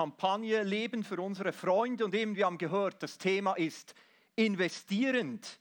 Kampagne 0.00 0.62
Leben 0.62 1.04
für 1.04 1.20
unsere 1.20 1.52
Freunde 1.52 2.06
und 2.06 2.14
eben 2.14 2.34
wir 2.34 2.46
haben 2.46 2.56
gehört, 2.56 3.02
das 3.02 3.18
Thema 3.18 3.52
ist 3.52 3.94
investierend. 4.34 5.60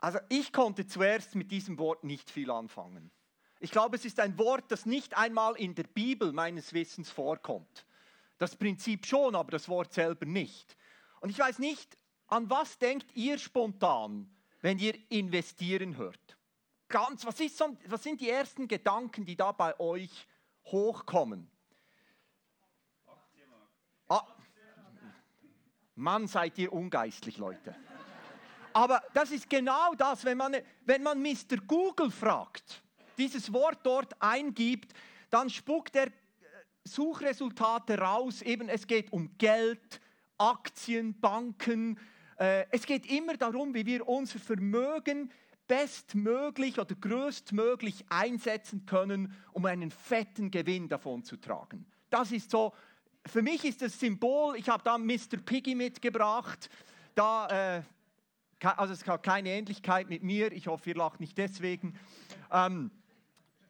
Also 0.00 0.20
ich 0.30 0.54
konnte 0.54 0.86
zuerst 0.86 1.34
mit 1.34 1.50
diesem 1.50 1.76
Wort 1.76 2.02
nicht 2.02 2.30
viel 2.30 2.50
anfangen. 2.50 3.10
Ich 3.60 3.70
glaube, 3.70 3.96
es 3.96 4.06
ist 4.06 4.20
ein 4.20 4.38
Wort, 4.38 4.72
das 4.72 4.86
nicht 4.86 5.18
einmal 5.18 5.54
in 5.56 5.74
der 5.74 5.82
Bibel 5.82 6.32
meines 6.32 6.72
Wissens 6.72 7.10
vorkommt. 7.10 7.84
Das 8.38 8.56
Prinzip 8.56 9.04
schon, 9.04 9.34
aber 9.34 9.50
das 9.50 9.68
Wort 9.68 9.92
selber 9.92 10.24
nicht. 10.24 10.74
Und 11.20 11.28
ich 11.28 11.38
weiß 11.38 11.58
nicht, 11.58 11.98
an 12.28 12.48
was 12.48 12.78
denkt 12.78 13.14
ihr 13.14 13.36
spontan, 13.36 14.34
wenn 14.62 14.78
ihr 14.78 14.94
investieren 15.10 15.98
hört? 15.98 16.38
Ganz, 16.88 17.26
was, 17.26 17.38
ist 17.38 17.62
was 17.86 18.02
sind 18.02 18.22
die 18.22 18.30
ersten 18.30 18.66
Gedanken, 18.66 19.26
die 19.26 19.36
da 19.36 19.52
bei 19.52 19.78
euch 19.78 20.26
hochkommen? 20.64 21.50
Ah, 24.12 24.26
Mann, 25.94 26.26
seid 26.26 26.58
ihr 26.58 26.70
ungeistlich, 26.70 27.38
Leute. 27.38 27.74
Aber 28.74 29.02
das 29.14 29.30
ist 29.30 29.48
genau 29.48 29.94
das, 29.94 30.26
wenn 30.26 30.36
man, 30.36 30.56
wenn 30.84 31.02
man 31.02 31.22
Mr. 31.22 31.56
Google 31.66 32.10
fragt, 32.10 32.82
dieses 33.16 33.50
Wort 33.54 33.78
dort 33.82 34.12
eingibt, 34.20 34.92
dann 35.30 35.48
spuckt 35.48 35.96
er 35.96 36.08
äh, 36.08 36.10
Suchresultate 36.84 37.98
raus. 37.98 38.42
Eben, 38.42 38.68
es 38.68 38.86
geht 38.86 39.10
um 39.14 39.38
Geld, 39.38 39.98
Aktien, 40.36 41.18
Banken. 41.18 41.98
Äh, 42.38 42.66
es 42.70 42.84
geht 42.84 43.06
immer 43.06 43.38
darum, 43.38 43.72
wie 43.72 43.86
wir 43.86 44.06
unser 44.06 44.38
Vermögen 44.38 45.32
bestmöglich 45.66 46.78
oder 46.78 46.94
größtmöglich 46.96 48.04
einsetzen 48.10 48.84
können, 48.84 49.34
um 49.52 49.64
einen 49.64 49.90
fetten 49.90 50.50
Gewinn 50.50 50.90
davon 50.90 51.24
zu 51.24 51.38
tragen. 51.38 51.86
Das 52.10 52.30
ist 52.30 52.50
so, 52.50 52.74
für 53.26 53.42
mich 53.42 53.64
ist 53.64 53.82
das 53.82 53.98
Symbol, 53.98 54.56
ich 54.56 54.68
habe 54.68 54.82
da 54.82 54.98
Mr. 54.98 55.38
Piggy 55.44 55.74
mitgebracht, 55.74 56.68
da, 57.14 57.76
äh, 57.76 57.82
also 58.60 58.92
es 58.92 59.06
hat 59.06 59.22
keine 59.22 59.50
Ähnlichkeit 59.50 60.08
mit 60.08 60.22
mir, 60.22 60.52
ich 60.52 60.66
hoffe, 60.66 60.90
ihr 60.90 60.96
lacht 60.96 61.20
nicht 61.20 61.36
deswegen. 61.38 61.98
Ähm, 62.50 62.90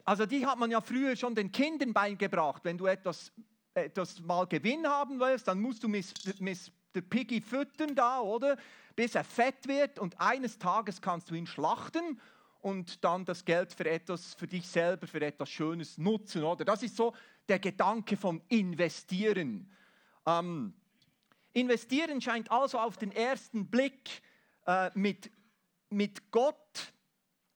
also 0.04 0.26
die 0.26 0.46
hat 0.46 0.58
man 0.58 0.70
ja 0.70 0.80
früher 0.80 1.16
schon 1.16 1.34
den 1.34 1.52
Kindern 1.52 1.92
beigebracht, 1.92 2.64
wenn 2.64 2.78
du 2.78 2.86
etwas, 2.86 3.32
etwas 3.74 4.20
mal 4.20 4.46
Gewinn 4.46 4.86
haben 4.86 5.20
willst, 5.20 5.48
dann 5.48 5.60
musst 5.60 5.82
du 5.82 5.88
Mr. 5.88 7.00
Piggy 7.08 7.40
füttern 7.40 7.94
da, 7.94 8.20
oder? 8.20 8.56
bis 8.94 9.14
er 9.14 9.24
fett 9.24 9.66
wird 9.66 9.98
und 9.98 10.20
eines 10.20 10.58
Tages 10.58 11.00
kannst 11.00 11.30
du 11.30 11.34
ihn 11.34 11.46
schlachten 11.46 12.20
und 12.60 13.04
dann 13.04 13.24
das 13.24 13.44
Geld 13.44 13.72
für 13.72 13.88
etwas, 13.88 14.34
für 14.34 14.46
dich 14.46 14.68
selber, 14.68 15.06
für 15.06 15.20
etwas 15.20 15.50
Schönes 15.50 15.98
nutzen, 15.98 16.44
oder? 16.44 16.64
Das 16.64 16.82
ist 16.82 16.96
so 16.96 17.14
der 17.48 17.58
Gedanke 17.58 18.16
vom 18.16 18.40
Investieren. 18.48 19.70
Ähm, 20.26 20.74
investieren 21.52 22.20
scheint 22.20 22.50
also 22.50 22.78
auf 22.78 22.96
den 22.96 23.12
ersten 23.12 23.66
Blick 23.68 24.22
äh, 24.66 24.90
mit, 24.94 25.30
mit 25.90 26.30
Gott 26.30 26.92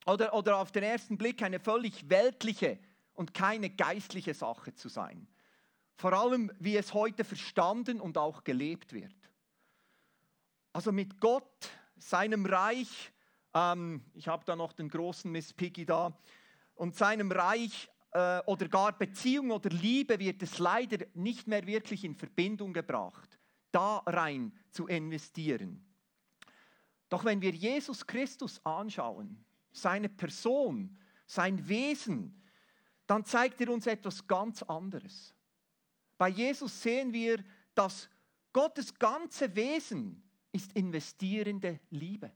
oder, 0.07 0.35
oder 0.35 0.59
auf 0.59 0.73
den 0.73 0.83
ersten 0.83 1.19
Blick 1.19 1.43
eine 1.43 1.61
völlig 1.61 2.09
weltliche 2.09 2.79
und 3.15 3.35
keine 3.35 3.71
geistliche 3.71 4.35
Sache 4.35 4.75
zu 4.75 4.89
sein. 4.89 5.27
Vor 5.97 6.13
allem, 6.13 6.53
wie 6.59 6.77
es 6.77 6.93
heute 6.93 7.25
verstanden 7.25 8.01
und 8.01 8.19
auch 8.19 8.45
gelebt 8.45 8.93
wird. 8.93 9.15
Also 10.73 10.93
mit 10.93 11.21
Gott, 11.21 11.71
seinem 11.97 12.45
Reich, 12.45 13.13
ähm, 13.55 14.05
ich 14.13 14.29
habe 14.29 14.45
da 14.45 14.55
noch 14.55 14.75
den 14.75 14.91
großen 14.91 15.33
Miss 15.33 15.55
Piggy 15.55 15.87
da, 15.87 16.19
und 16.75 16.95
seinem 16.95 17.33
Reich 17.33 17.89
äh, 18.17 18.43
oder 18.47 18.67
gar 18.69 18.97
Beziehung 18.97 19.51
oder 19.51 19.69
Liebe 19.69 20.19
wird 20.19 20.43
es 20.43 20.59
leider 20.59 21.05
nicht 21.13 21.47
mehr 21.47 21.67
wirklich 21.67 22.03
in 22.03 22.15
Verbindung 22.15 22.73
gebracht, 22.73 23.39
da 23.71 23.99
rein 24.07 24.53
zu 24.71 24.87
investieren. 24.87 25.85
Doch 27.11 27.27
wenn 27.27 27.43
wir 27.43 27.51
Jesus 27.51 28.07
Christus 28.07 28.65
anschauen, 28.65 29.45
seine 29.71 30.09
Person, 30.09 30.97
sein 31.27 31.69
Wesen, 31.69 32.43
dann 33.07 33.23
zeigt 33.27 33.61
er 33.61 33.71
uns 33.71 33.87
etwas 33.87 34.27
ganz 34.27 34.63
anderes. 34.63 35.35
Bei 36.17 36.29
Jesus 36.29 36.83
sehen 36.83 37.13
wir, 37.13 37.45
dass 37.75 38.09
Gottes 38.55 38.99
ganze 38.99 39.55
Wesen 39.55 40.23
ist 40.53 40.73
investierende 40.73 41.81
Liebe. 41.91 42.33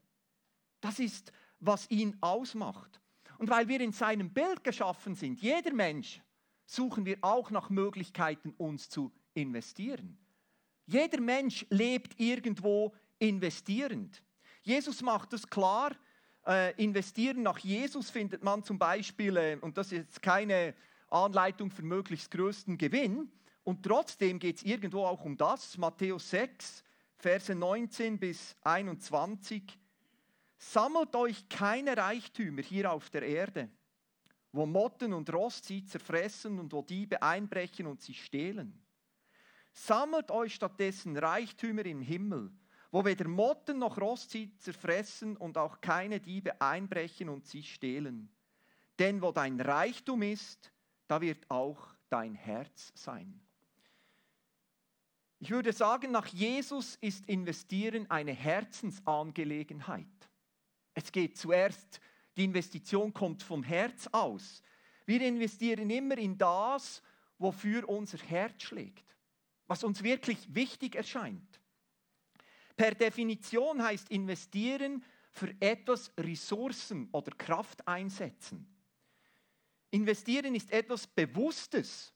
Das 0.82 0.98
ist, 0.98 1.32
was 1.58 1.90
ihn 1.90 2.18
ausmacht. 2.20 3.00
Und 3.40 3.48
weil 3.48 3.68
wir 3.68 3.80
in 3.80 3.92
seinem 3.92 4.28
Bild 4.28 4.62
geschaffen 4.62 5.14
sind, 5.14 5.40
jeder 5.40 5.72
Mensch, 5.72 6.20
suchen 6.66 7.06
wir 7.06 7.16
auch 7.22 7.50
nach 7.50 7.70
Möglichkeiten, 7.70 8.52
uns 8.58 8.90
zu 8.90 9.10
investieren. 9.32 10.18
Jeder 10.84 11.22
Mensch 11.22 11.64
lebt 11.70 12.20
irgendwo 12.20 12.94
investierend. 13.18 14.22
Jesus 14.60 15.00
macht 15.00 15.32
es 15.32 15.48
klar, 15.48 15.96
äh, 16.46 16.74
investieren 16.76 17.42
nach 17.42 17.56
Jesus 17.60 18.10
findet 18.10 18.44
man 18.44 18.62
zum 18.62 18.78
Beispiel, 18.78 19.34
äh, 19.38 19.56
und 19.58 19.78
das 19.78 19.86
ist 19.86 19.92
jetzt 19.92 20.20
keine 20.20 20.74
Anleitung 21.08 21.70
für 21.70 21.82
möglichst 21.82 22.30
größten 22.32 22.76
Gewinn, 22.76 23.32
und 23.64 23.82
trotzdem 23.82 24.38
geht 24.38 24.58
es 24.58 24.64
irgendwo 24.64 25.06
auch 25.06 25.24
um 25.24 25.38
das. 25.38 25.78
Matthäus 25.78 26.28
6, 26.28 26.84
Verse 27.16 27.54
19 27.54 28.18
bis 28.18 28.54
21. 28.64 29.79
Sammelt 30.62 31.16
euch 31.16 31.48
keine 31.48 31.96
Reichtümer 31.96 32.60
hier 32.60 32.92
auf 32.92 33.08
der 33.08 33.22
Erde, 33.22 33.70
wo 34.52 34.66
Motten 34.66 35.14
und 35.14 35.32
Rost 35.32 35.64
sie 35.64 35.86
zerfressen 35.86 36.58
und 36.58 36.70
wo 36.74 36.82
Diebe 36.82 37.22
einbrechen 37.22 37.86
und 37.86 38.02
sie 38.02 38.12
stehlen. 38.12 38.78
Sammelt 39.72 40.30
euch 40.30 40.54
stattdessen 40.54 41.16
Reichtümer 41.16 41.86
im 41.86 42.02
Himmel, 42.02 42.52
wo 42.90 43.02
weder 43.06 43.26
Motten 43.26 43.78
noch 43.78 43.98
Rost 43.98 44.32
sie 44.32 44.54
zerfressen 44.58 45.38
und 45.38 45.56
auch 45.56 45.80
keine 45.80 46.20
Diebe 46.20 46.60
einbrechen 46.60 47.30
und 47.30 47.46
sie 47.46 47.62
stehlen. 47.62 48.28
Denn 48.98 49.22
wo 49.22 49.32
dein 49.32 49.58
Reichtum 49.58 50.20
ist, 50.20 50.70
da 51.08 51.22
wird 51.22 51.50
auch 51.50 51.94
dein 52.10 52.34
Herz 52.34 52.92
sein. 52.94 53.40
Ich 55.38 55.50
würde 55.50 55.72
sagen, 55.72 56.10
nach 56.10 56.26
Jesus 56.26 56.96
ist 56.96 57.26
Investieren 57.30 58.10
eine 58.10 58.32
Herzensangelegenheit. 58.32 60.29
Es 60.94 61.10
geht 61.10 61.36
zuerst, 61.38 62.00
die 62.36 62.44
Investition 62.44 63.12
kommt 63.12 63.42
vom 63.42 63.62
Herz 63.62 64.06
aus. 64.12 64.62
Wir 65.06 65.20
investieren 65.22 65.90
immer 65.90 66.18
in 66.18 66.36
das, 66.36 67.02
wofür 67.38 67.88
unser 67.88 68.18
Herz 68.18 68.62
schlägt, 68.62 69.16
was 69.66 69.84
uns 69.84 70.02
wirklich 70.02 70.54
wichtig 70.54 70.94
erscheint. 70.94 71.60
Per 72.76 72.94
Definition 72.94 73.82
heißt 73.82 74.10
investieren 74.10 75.04
für 75.32 75.54
etwas 75.60 76.12
Ressourcen 76.18 77.08
oder 77.12 77.32
Kraft 77.32 77.86
einsetzen. 77.86 78.66
Investieren 79.90 80.54
ist 80.54 80.70
etwas 80.72 81.06
Bewusstes, 81.06 82.12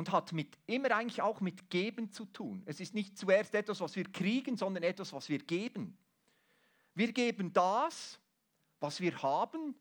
und 0.00 0.12
hat 0.12 0.32
mit, 0.32 0.56
immer 0.66 0.92
eigentlich 0.92 1.20
auch 1.20 1.42
mit 1.42 1.68
Geben 1.68 2.10
zu 2.10 2.24
tun. 2.24 2.62
Es 2.64 2.80
ist 2.80 2.94
nicht 2.94 3.18
zuerst 3.18 3.54
etwas, 3.54 3.80
was 3.82 3.94
wir 3.96 4.04
kriegen, 4.04 4.56
sondern 4.56 4.82
etwas, 4.82 5.12
was 5.12 5.28
wir 5.28 5.38
geben. 5.38 5.98
Wir 7.00 7.12
geben 7.12 7.50
das, 7.54 8.20
was 8.78 9.00
wir 9.00 9.22
haben, 9.22 9.74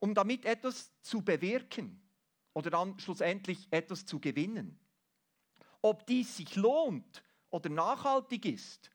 um 0.00 0.14
damit 0.14 0.44
etwas 0.44 0.92
zu 1.00 1.22
bewirken 1.22 2.02
oder 2.54 2.70
dann 2.70 2.98
schlussendlich 2.98 3.68
etwas 3.70 4.04
zu 4.04 4.18
gewinnen. 4.18 4.76
Ob 5.80 6.04
dies 6.08 6.36
sich 6.36 6.56
lohnt 6.56 7.22
oder 7.50 7.70
nachhaltig 7.70 8.46
ist, 8.46 8.90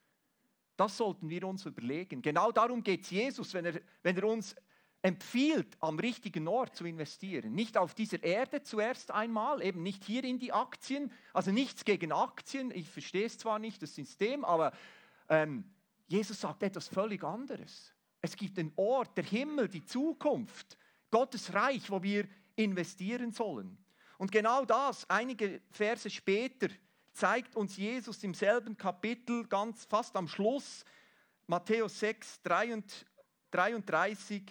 das 0.75 0.97
sollten 0.97 1.29
wir 1.29 1.47
uns 1.47 1.65
überlegen. 1.65 2.21
Genau 2.21 2.51
darum 2.51 2.83
geht 2.83 3.03
es 3.03 3.09
Jesus, 3.09 3.53
wenn 3.53 3.63
er, 3.63 3.79
wenn 4.03 4.17
er 4.17 4.25
uns 4.25 4.53
empfiehlt, 5.01 5.77
am 5.79 5.97
richtigen 5.97 6.45
Ort 6.45 6.75
zu 6.75 6.83
investieren. 6.83 7.55
Nicht 7.55 7.77
auf 7.77 7.93
dieser 7.93 8.21
Erde 8.21 8.63
zuerst 8.63 9.11
einmal, 9.11 9.63
eben 9.63 9.81
nicht 9.81 10.03
hier 10.03 10.25
in 10.25 10.39
die 10.39 10.51
Aktien, 10.51 11.09
also 11.31 11.51
nichts 11.51 11.85
gegen 11.85 12.11
Aktien, 12.11 12.69
ich 12.71 12.89
verstehe 12.89 13.27
es 13.27 13.37
zwar 13.37 13.59
nicht, 13.59 13.81
das 13.81 13.95
System, 13.95 14.43
aber 14.43 14.73
ähm, 15.29 15.63
Jesus 16.09 16.41
sagt 16.41 16.63
etwas 16.63 16.87
völlig 16.87 17.23
anderes. 17.23 17.93
Es 18.19 18.35
gibt 18.35 18.57
den 18.57 18.73
Ort, 18.75 19.15
der 19.15 19.23
Himmel, 19.23 19.69
die 19.69 19.85
Zukunft, 19.85 20.77
Gottes 21.11 21.53
Reich, 21.53 21.89
wo 21.89 22.01
wir 22.03 22.27
investieren 22.55 23.31
sollen. 23.31 23.77
Und 24.17 24.31
genau 24.31 24.65
das, 24.65 25.07
einige 25.09 25.61
Verse 25.69 26.09
später, 26.09 26.67
zeigt 27.13 27.55
uns 27.55 27.77
Jesus 27.77 28.23
im 28.23 28.33
selben 28.33 28.75
Kapitel, 28.75 29.47
ganz 29.47 29.85
fast 29.85 30.15
am 30.15 30.27
Schluss, 30.27 30.83
Matthäus 31.47 31.99
6, 31.99 32.41
33, 32.41 34.43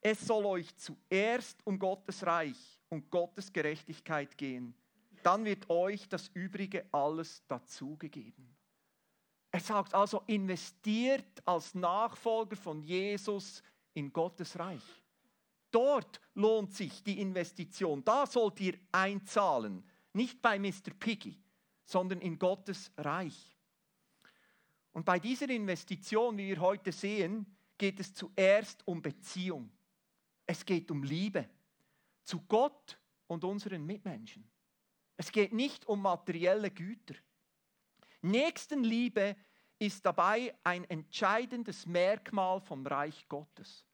es 0.00 0.20
soll 0.20 0.44
euch 0.46 0.76
zuerst 0.76 1.64
um 1.64 1.78
Gottes 1.78 2.26
Reich 2.26 2.80
und 2.88 3.10
Gottes 3.10 3.52
Gerechtigkeit 3.52 4.36
gehen. 4.36 4.74
Dann 5.22 5.44
wird 5.44 5.70
euch 5.70 6.08
das 6.08 6.28
Übrige 6.34 6.86
alles 6.92 7.42
dazugegeben. 7.46 8.53
Er 9.54 9.60
sagt 9.60 9.94
also, 9.94 10.20
investiert 10.26 11.40
als 11.44 11.76
Nachfolger 11.76 12.56
von 12.56 12.82
Jesus 12.82 13.62
in 13.92 14.12
Gottes 14.12 14.58
Reich. 14.58 14.82
Dort 15.70 16.20
lohnt 16.34 16.74
sich 16.74 17.04
die 17.04 17.20
Investition. 17.20 18.04
Da 18.04 18.26
sollt 18.26 18.58
ihr 18.58 18.76
einzahlen. 18.90 19.88
Nicht 20.12 20.42
bei 20.42 20.58
Mr. 20.58 20.90
Piggy, 20.98 21.40
sondern 21.84 22.20
in 22.20 22.36
Gottes 22.36 22.90
Reich. 22.96 23.56
Und 24.90 25.04
bei 25.04 25.20
dieser 25.20 25.48
Investition, 25.48 26.36
wie 26.36 26.48
wir 26.48 26.58
heute 26.58 26.90
sehen, 26.90 27.46
geht 27.78 28.00
es 28.00 28.12
zuerst 28.12 28.84
um 28.88 29.00
Beziehung. 29.00 29.70
Es 30.46 30.64
geht 30.66 30.90
um 30.90 31.04
Liebe 31.04 31.48
zu 32.24 32.40
Gott 32.48 32.98
und 33.28 33.44
unseren 33.44 33.86
Mitmenschen. 33.86 34.50
Es 35.16 35.30
geht 35.30 35.52
nicht 35.52 35.86
um 35.86 36.02
materielle 36.02 36.72
Güter. 36.72 37.14
Nächstenliebe 38.24 39.36
ist 39.78 40.04
dabei 40.04 40.54
ein 40.64 40.84
entscheidendes 40.84 41.86
Merkmal 41.86 42.60
vom 42.60 42.86
Reich 42.86 43.28
Gottes. 43.28 43.84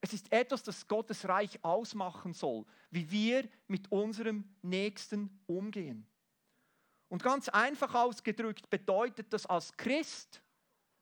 Es 0.00 0.12
ist 0.12 0.32
etwas, 0.32 0.62
das 0.62 0.86
Gottes 0.86 1.28
Reich 1.28 1.62
ausmachen 1.64 2.32
soll, 2.32 2.64
wie 2.90 3.10
wir 3.10 3.48
mit 3.66 3.90
unserem 3.90 4.44
Nächsten 4.62 5.42
umgehen. 5.46 6.06
Und 7.08 7.22
ganz 7.22 7.48
einfach 7.48 7.94
ausgedrückt 7.94 8.70
bedeutet 8.70 9.32
das, 9.32 9.46
als 9.46 9.76
Christ 9.76 10.42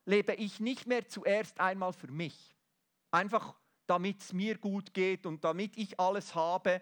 lebe 0.05 0.35
ich 0.35 0.61
nicht 0.61 0.87
mehr 0.87 1.09
zuerst 1.09 1.61
einmal 1.61 1.93
für 1.93 2.11
mich, 2.11 2.57
einfach 3.11 3.55
damit 3.87 4.21
es 4.21 4.33
mir 4.33 4.57
gut 4.57 4.95
geht 4.95 5.27
und 5.27 5.45
damit 5.45 5.77
ich 5.77 5.99
alles 5.99 6.35
habe, 6.35 6.81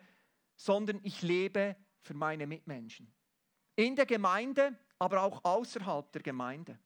sondern 0.56 1.00
ich 1.02 1.22
lebe 1.22 1.76
für 2.00 2.14
meine 2.14 2.46
Mitmenschen. 2.46 3.12
In 3.76 3.96
der 3.96 4.06
Gemeinde, 4.06 4.78
aber 5.04 5.22
auch 5.22 5.44
außerhalb 5.44 6.10
der 6.12 6.22
Gemeinde. 6.22 6.78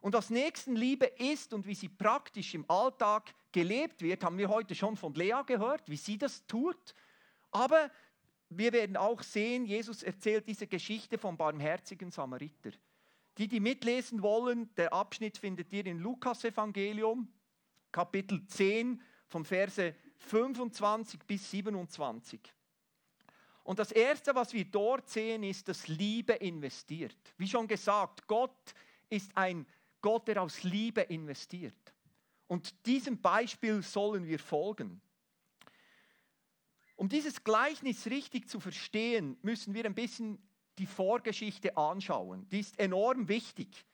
Und 0.00 0.14
was 0.14 0.30
Nächstenliebe 0.30 1.04
ist 1.04 1.52
und 1.52 1.66
wie 1.66 1.74
sie 1.74 1.90
praktisch 1.90 2.54
im 2.54 2.64
Alltag 2.70 3.34
gelebt 3.52 4.00
wird, 4.00 4.24
haben 4.24 4.38
wir 4.38 4.48
heute 4.48 4.74
schon 4.74 4.96
von 4.96 5.12
Lea 5.12 5.42
gehört, 5.44 5.90
wie 5.90 5.98
sie 5.98 6.16
das 6.16 6.46
tut. 6.46 6.94
Aber 7.50 7.90
wir 8.48 8.72
werden 8.72 8.96
auch 8.96 9.22
sehen, 9.22 9.66
Jesus 9.66 10.02
erzählt 10.02 10.48
diese 10.48 10.66
Geschichte 10.66 11.18
vom 11.18 11.36
barmherzigen 11.36 12.10
Samariter. 12.10 12.70
Die, 13.36 13.46
die 13.46 13.60
mitlesen 13.60 14.22
wollen, 14.22 14.74
der 14.76 14.94
Abschnitt 14.94 15.36
findet 15.36 15.70
ihr 15.70 15.84
in 15.84 15.98
Lukas 15.98 16.44
Evangelium, 16.44 17.28
Kapitel 17.92 18.46
10, 18.46 19.02
von 19.26 19.44
Verse 19.44 19.94
25 20.16 21.20
bis 21.26 21.50
27. 21.50 22.40
Und 23.68 23.78
das 23.78 23.92
Erste, 23.92 24.34
was 24.34 24.54
wir 24.54 24.64
dort 24.64 25.10
sehen, 25.10 25.42
ist, 25.42 25.68
dass 25.68 25.88
Liebe 25.88 26.32
investiert. 26.32 27.18
Wie 27.36 27.46
schon 27.46 27.68
gesagt, 27.68 28.26
Gott 28.26 28.72
ist 29.10 29.30
ein 29.36 29.66
Gott, 30.00 30.26
der 30.26 30.40
aus 30.40 30.62
Liebe 30.62 31.02
investiert. 31.02 31.74
Und 32.46 32.86
diesem 32.86 33.20
Beispiel 33.20 33.82
sollen 33.82 34.26
wir 34.26 34.38
folgen. 34.38 35.02
Um 36.96 37.10
dieses 37.10 37.44
Gleichnis 37.44 38.06
richtig 38.06 38.48
zu 38.48 38.58
verstehen, 38.58 39.36
müssen 39.42 39.74
wir 39.74 39.84
ein 39.84 39.94
bisschen 39.94 40.38
die 40.78 40.86
Vorgeschichte 40.86 41.76
anschauen. 41.76 42.48
Die 42.48 42.60
ist 42.60 42.78
enorm 42.78 43.28
wichtig. 43.28 43.84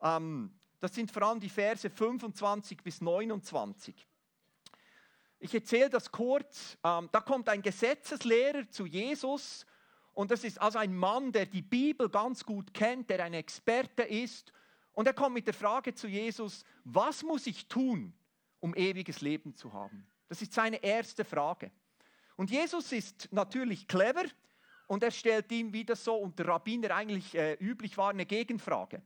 Ähm, 0.00 0.52
das 0.80 0.96
sind 0.96 1.12
vor 1.12 1.22
allem 1.22 1.38
die 1.38 1.48
Verse 1.48 1.88
25 1.88 2.82
bis 2.82 3.00
29. 3.00 3.94
Ich 5.44 5.52
erzähle 5.52 5.90
das 5.90 6.12
kurz. 6.12 6.78
Ähm, 6.84 7.08
da 7.10 7.20
kommt 7.20 7.48
ein 7.48 7.62
Gesetzeslehrer 7.62 8.70
zu 8.70 8.86
Jesus 8.86 9.66
und 10.14 10.30
das 10.30 10.44
ist 10.44 10.60
also 10.60 10.78
ein 10.78 10.94
Mann, 10.94 11.32
der 11.32 11.46
die 11.46 11.62
Bibel 11.62 12.08
ganz 12.08 12.44
gut 12.44 12.72
kennt, 12.72 13.10
der 13.10 13.24
ein 13.24 13.34
Experte 13.34 14.04
ist. 14.04 14.52
Und 14.92 15.08
er 15.08 15.14
kommt 15.14 15.34
mit 15.34 15.48
der 15.48 15.54
Frage 15.54 15.94
zu 15.94 16.06
Jesus, 16.06 16.64
was 16.84 17.24
muss 17.24 17.48
ich 17.48 17.66
tun, 17.66 18.14
um 18.60 18.72
ewiges 18.76 19.20
Leben 19.20 19.56
zu 19.56 19.72
haben? 19.72 20.06
Das 20.28 20.40
ist 20.42 20.52
seine 20.52 20.80
erste 20.80 21.24
Frage. 21.24 21.72
Und 22.36 22.52
Jesus 22.52 22.92
ist 22.92 23.28
natürlich 23.32 23.88
clever 23.88 24.24
und 24.86 25.02
er 25.02 25.10
stellt 25.10 25.50
ihm, 25.50 25.72
wie 25.72 25.84
das 25.84 26.04
so 26.04 26.14
unter 26.14 26.46
Rabbiner 26.46 26.94
eigentlich 26.94 27.34
äh, 27.34 27.54
üblich 27.54 27.96
war, 27.96 28.10
eine 28.10 28.26
Gegenfrage. 28.26 29.02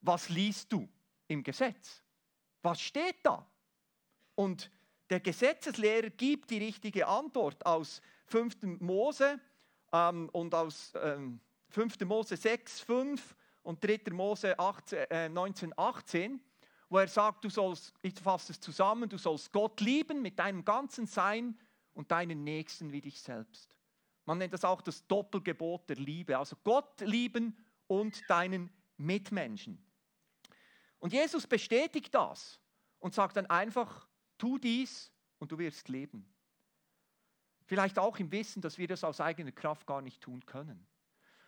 Was 0.00 0.30
liest 0.30 0.72
du 0.72 0.88
im 1.28 1.42
Gesetz? 1.42 2.02
Was 2.62 2.80
steht 2.80 3.16
da? 3.24 3.46
Und 4.34 4.70
der 5.10 5.20
Gesetzeslehrer 5.20 6.10
gibt 6.10 6.50
die 6.50 6.58
richtige 6.58 7.06
Antwort 7.06 7.66
aus 7.66 8.00
5. 8.26 8.80
Mose 8.80 9.40
ähm, 9.92 10.28
und 10.30 10.54
aus 10.54 10.92
ähm, 11.02 11.40
5. 11.70 12.00
Mose 12.00 12.36
6, 12.36 12.80
5 12.80 13.36
und 13.62 13.84
3. 13.84 14.12
Mose 14.12 14.56
18, 14.58 14.98
äh, 15.10 15.28
19, 15.28 15.76
18, 15.76 16.40
wo 16.88 16.98
er 16.98 17.08
sagt, 17.08 17.44
du 17.44 17.50
sollst, 17.50 17.92
ich 18.02 18.18
fasse 18.18 18.52
es 18.52 18.60
zusammen, 18.60 19.08
du 19.08 19.18
sollst 19.18 19.52
Gott 19.52 19.80
lieben 19.80 20.22
mit 20.22 20.38
deinem 20.38 20.64
ganzen 20.64 21.06
Sein 21.06 21.58
und 21.92 22.10
deinen 22.10 22.44
Nächsten 22.44 22.92
wie 22.92 23.00
dich 23.00 23.20
selbst. 23.20 23.76
Man 24.24 24.38
nennt 24.38 24.54
das 24.54 24.64
auch 24.64 24.80
das 24.80 25.06
Doppelgebot 25.08 25.88
der 25.88 25.96
Liebe, 25.96 26.38
also 26.38 26.56
Gott 26.62 27.00
lieben 27.00 27.56
und 27.88 28.22
deinen 28.28 28.70
Mitmenschen. 28.96 29.84
Und 31.00 31.12
Jesus 31.12 31.46
bestätigt 31.46 32.14
das 32.14 32.60
und 32.98 33.14
sagt 33.14 33.36
dann 33.36 33.46
einfach, 33.46 34.06
Tu 34.40 34.56
dies 34.56 35.12
und 35.38 35.52
du 35.52 35.58
wirst 35.58 35.90
leben. 35.90 36.26
Vielleicht 37.66 37.98
auch 37.98 38.18
im 38.18 38.32
Wissen, 38.32 38.62
dass 38.62 38.78
wir 38.78 38.88
das 38.88 39.04
aus 39.04 39.20
eigener 39.20 39.52
Kraft 39.52 39.86
gar 39.86 40.00
nicht 40.00 40.22
tun 40.22 40.44
können. 40.46 40.86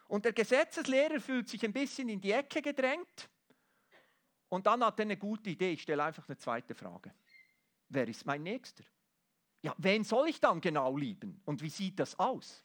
Und 0.08 0.26
der 0.26 0.34
Gesetzeslehrer 0.34 1.18
fühlt 1.18 1.48
sich 1.48 1.64
ein 1.64 1.72
bisschen 1.72 2.10
in 2.10 2.20
die 2.20 2.32
Ecke 2.32 2.60
gedrängt. 2.60 3.30
Und 4.50 4.66
dann 4.66 4.84
hat 4.84 4.98
er 4.98 5.04
eine 5.06 5.16
gute 5.16 5.48
Idee. 5.48 5.72
Ich 5.72 5.82
stelle 5.82 6.04
einfach 6.04 6.28
eine 6.28 6.36
zweite 6.36 6.74
Frage. 6.74 7.14
Wer 7.88 8.06
ist 8.06 8.26
mein 8.26 8.42
Nächster? 8.42 8.84
Ja, 9.62 9.74
wen 9.78 10.04
soll 10.04 10.28
ich 10.28 10.38
dann 10.38 10.60
genau 10.60 10.94
lieben? 10.94 11.40
Und 11.46 11.62
wie 11.62 11.70
sieht 11.70 11.98
das 11.98 12.18
aus? 12.18 12.62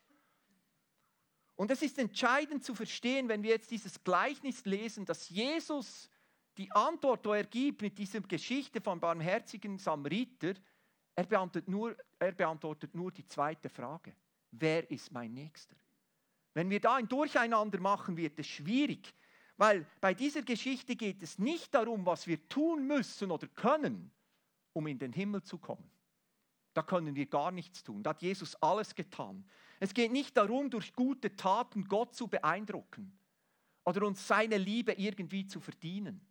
Und 1.56 1.72
es 1.72 1.82
ist 1.82 1.98
entscheidend 2.00 2.66
zu 2.66 2.76
verstehen, 2.76 3.30
wenn 3.30 3.44
wir 3.44 3.52
jetzt 3.52 3.72
dieses 3.72 4.04
Gleichnis 4.04 4.66
lesen, 4.66 5.06
dass 5.06 5.30
Jesus 5.30 6.10
die 6.58 6.72
Antwort, 6.72 7.26
die 7.26 7.30
er 7.30 7.44
gibt 7.44 7.82
mit 7.82 7.98
dieser 7.98 8.22
Geschichte 8.22 8.82
vom 8.82 9.00
barmherzigen 9.00 9.78
Samariter, 9.78 10.54
er 11.16 11.26
beantwortet, 11.26 11.68
nur, 11.68 11.96
er 12.20 12.32
beantwortet 12.32 12.94
nur 12.96 13.12
die 13.12 13.26
zweite 13.26 13.70
Frage. 13.70 14.16
Wer 14.52 14.90
ist 14.90 15.12
mein 15.12 15.34
Nächster? 15.34 15.76
Wenn 16.54 16.70
wir 16.70 16.80
da 16.80 16.96
ein 16.96 17.08
Durcheinander 17.08 17.80
machen, 17.80 18.18
wird 18.18 18.40
es 18.40 18.48
schwierig, 18.48 19.14
weil 19.58 19.86
bei 20.02 20.14
dieser 20.14 20.42
Geschichte 20.42 20.96
geht 20.96 21.22
es 21.22 21.40
nicht 21.40 21.74
darum, 21.74 22.06
was 22.06 22.28
wir 22.28 22.48
tun 22.48 22.88
müssen 22.88 23.32
oder 23.32 23.48
können, 23.48 24.12
um 24.74 24.88
in 24.88 25.00
den 25.00 25.14
Himmel 25.14 25.44
zu 25.44 25.58
kommen. 25.58 25.90
Da 26.74 26.84
können 26.84 27.16
wir 27.16 27.26
gar 27.26 27.52
nichts 27.52 27.84
tun. 27.84 28.04
Da 28.04 28.12
hat 28.12 28.22
Jesus 28.22 28.56
alles 28.62 28.94
getan. 28.94 29.44
Es 29.80 29.94
geht 29.94 30.12
nicht 30.12 30.38
darum, 30.38 30.70
durch 30.70 30.94
gute 30.94 31.36
Taten 31.36 31.86
Gott 31.86 32.14
zu 32.14 32.28
beeindrucken 32.28 33.18
oder 33.84 34.06
uns 34.06 34.28
seine 34.28 34.58
Liebe 34.58 34.94
irgendwie 34.94 35.48
zu 35.48 35.60
verdienen. 35.60 36.27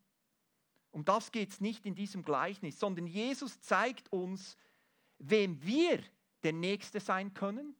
Um 0.96 1.04
das 1.04 1.30
geht 1.30 1.50
es 1.50 1.60
nicht 1.60 1.84
in 1.84 1.94
diesem 1.94 2.22
Gleichnis, 2.22 2.80
sondern 2.80 3.06
Jesus 3.06 3.60
zeigt 3.60 4.10
uns, 4.10 4.56
wem 5.18 5.62
wir 5.62 6.02
der 6.42 6.54
Nächste 6.54 7.00
sein 7.00 7.34
können 7.34 7.76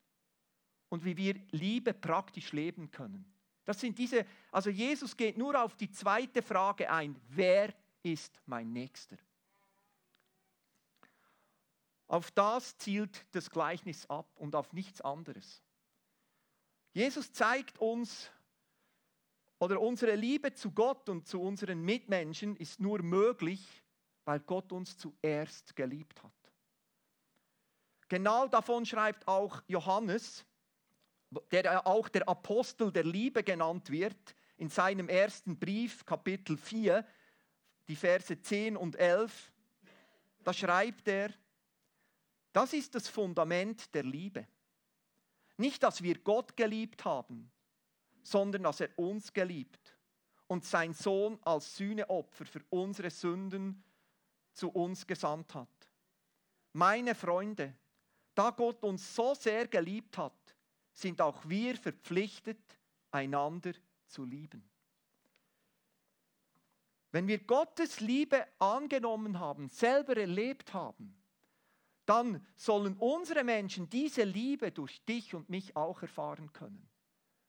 und 0.91 1.03
wie 1.03 1.17
wir 1.17 1.35
Liebe 1.51 1.95
praktisch 1.95 2.53
leben 2.53 2.91
können. 2.91 3.25
Das 3.65 3.81
sind 3.81 3.97
diese, 3.97 4.27
also 4.53 4.69
Jesus 4.69 5.17
geht 5.17 5.39
nur 5.39 5.59
auf 5.59 5.75
die 5.77 5.91
zweite 5.91 6.43
Frage 6.43 6.91
ein, 6.91 7.19
wer 7.29 7.73
ist 8.03 8.39
mein 8.45 8.75
Nächster? 8.75 9.17
Auf 12.09 12.31
das 12.33 12.77
zielt 12.77 13.25
das 13.33 13.49
Gleichnis 13.49 14.05
ab 14.11 14.29
und 14.37 14.55
auf 14.55 14.75
nichts 14.75 15.01
anderes. 15.01 15.63
Jesus 16.93 17.33
zeigt 17.33 17.79
uns, 17.79 18.31
oder 19.59 19.81
unsere 19.81 20.15
Liebe 20.15 20.53
zu 20.53 20.71
Gott 20.71 21.09
und 21.09 21.27
zu 21.27 21.41
unseren 21.41 21.83
Mitmenschen 21.83 22.57
ist 22.57 22.81
nur 22.81 23.03
möglich, 23.03 23.83
weil 24.25 24.41
Gott 24.41 24.73
uns 24.73 24.99
zuerst 24.99 25.75
geliebt 25.75 26.23
hat. 26.23 26.33
Genau 28.09 28.47
davon 28.49 28.85
schreibt 28.85 29.27
auch 29.27 29.63
Johannes, 29.67 30.45
der 31.51 31.87
auch 31.87 32.09
der 32.09 32.29
Apostel 32.29 32.93
der 32.93 33.05
Liebe 33.05 33.43
genannt 33.43 33.91
wird, 33.91 34.35
in 34.59 34.69
seinem 34.69 35.09
ersten 35.09 35.59
Brief, 35.59 36.05
Kapitel 36.05 36.57
4, 36.57 37.05
die 37.89 37.97
Verse 37.97 38.41
10 38.41 38.77
und 38.77 38.97
11. 38.97 39.53
Da 40.45 40.53
schreibt 40.53 41.09
er, 41.09 41.31
das 42.53 42.73
ist 42.73 42.95
das 42.95 43.09
Fundament 43.09 43.95
der 43.95 44.05
Liebe. 44.05 44.47
Nicht, 45.59 45.83
dass 45.83 46.03
wir 46.03 46.19
Gott 46.19 46.57
geliebt 46.57 47.05
haben, 47.05 47.51
sondern 48.27 48.65
dass 48.65 48.81
er 48.81 48.91
uns 48.99 49.33
geliebt 49.33 49.97
und 50.49 50.65
sein 50.65 50.93
Sohn 50.93 51.39
als 51.43 51.77
Sühneopfer 51.77 52.45
für 52.45 52.63
unsere 52.71 53.11
Sünden 53.11 53.85
zu 54.53 54.71
uns 54.71 55.07
gesandt 55.07 55.55
hat. 55.55 55.69
Meine 56.73 57.15
Freunde, 57.15 57.75
da 58.35 58.51
Gott 58.51 58.83
uns 58.83 59.15
so 59.15 59.35
sehr 59.35 59.69
geliebt 59.69 60.19
hat, 60.19 60.57
sind 60.93 61.21
auch 61.21 61.49
wir 61.49 61.77
verpflichtet, 61.77 62.59
einander 63.11 63.73
zu 64.07 64.25
lieben. 64.25 64.69
Wenn 67.13 67.29
wir 67.29 67.39
Gottes 67.39 68.01
Liebe 68.01 68.45
angenommen 68.59 69.39
haben, 69.39 69.69
selber 69.69 70.17
erlebt 70.17 70.75
haben, 70.75 71.17
dann 72.05 72.45
sollen 72.57 72.97
unsere 72.99 73.45
Menschen 73.45 73.89
diese 73.89 74.25
Liebe 74.25 74.71
durch 74.73 75.05
dich 75.05 75.35
und 75.35 75.49
mich 75.49 75.77
auch 75.77 76.03
erfahren 76.03 76.53
können. 76.53 76.89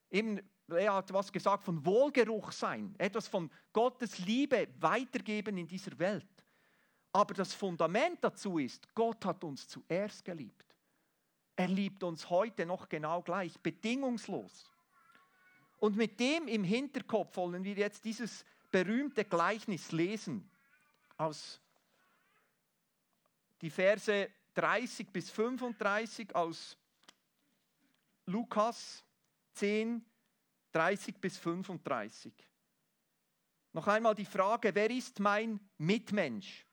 Eben 0.09 0.39
er 0.69 0.93
hat 0.93 1.13
was 1.13 1.31
gesagt 1.31 1.63
von 1.63 1.85
Wohlgeruch 1.85 2.51
sein, 2.51 2.93
etwas 2.97 3.27
von 3.27 3.49
Gottes 3.71 4.19
Liebe 4.19 4.67
weitergeben 4.79 5.57
in 5.57 5.67
dieser 5.67 5.97
Welt. 5.99 6.27
Aber 7.13 7.33
das 7.33 7.53
Fundament 7.53 8.19
dazu 8.21 8.57
ist, 8.57 8.93
Gott 8.93 9.25
hat 9.25 9.43
uns 9.43 9.67
zuerst 9.67 10.25
geliebt. 10.25 10.65
Er 11.55 11.67
liebt 11.67 12.03
uns 12.03 12.29
heute 12.29 12.65
noch 12.65 12.87
genau 12.89 13.21
gleich, 13.21 13.57
bedingungslos. 13.59 14.69
Und 15.79 15.95
mit 15.95 16.19
dem 16.19 16.47
im 16.47 16.63
Hinterkopf 16.63 17.35
wollen 17.37 17.63
wir 17.63 17.73
jetzt 17.73 18.03
dieses 18.05 18.45
berühmte 18.71 19.23
Gleichnis 19.25 19.91
lesen 19.91 20.49
aus 21.17 21.59
die 23.61 23.69
Verse 23.69 24.29
30 24.53 25.11
bis 25.11 25.31
35 25.31 26.35
aus 26.35 26.77
Lukas 28.25 29.03
10, 29.53 30.05
30 30.77 31.19
bis 31.19 31.39
35. 31.39 32.31
Noch 33.73 33.87
einmal 33.87 34.13
die 34.13 34.25
Frage, 34.25 34.75
wer 34.75 34.91
ist 34.91 35.19
mein 35.19 35.59
Mitmensch? 35.79 36.67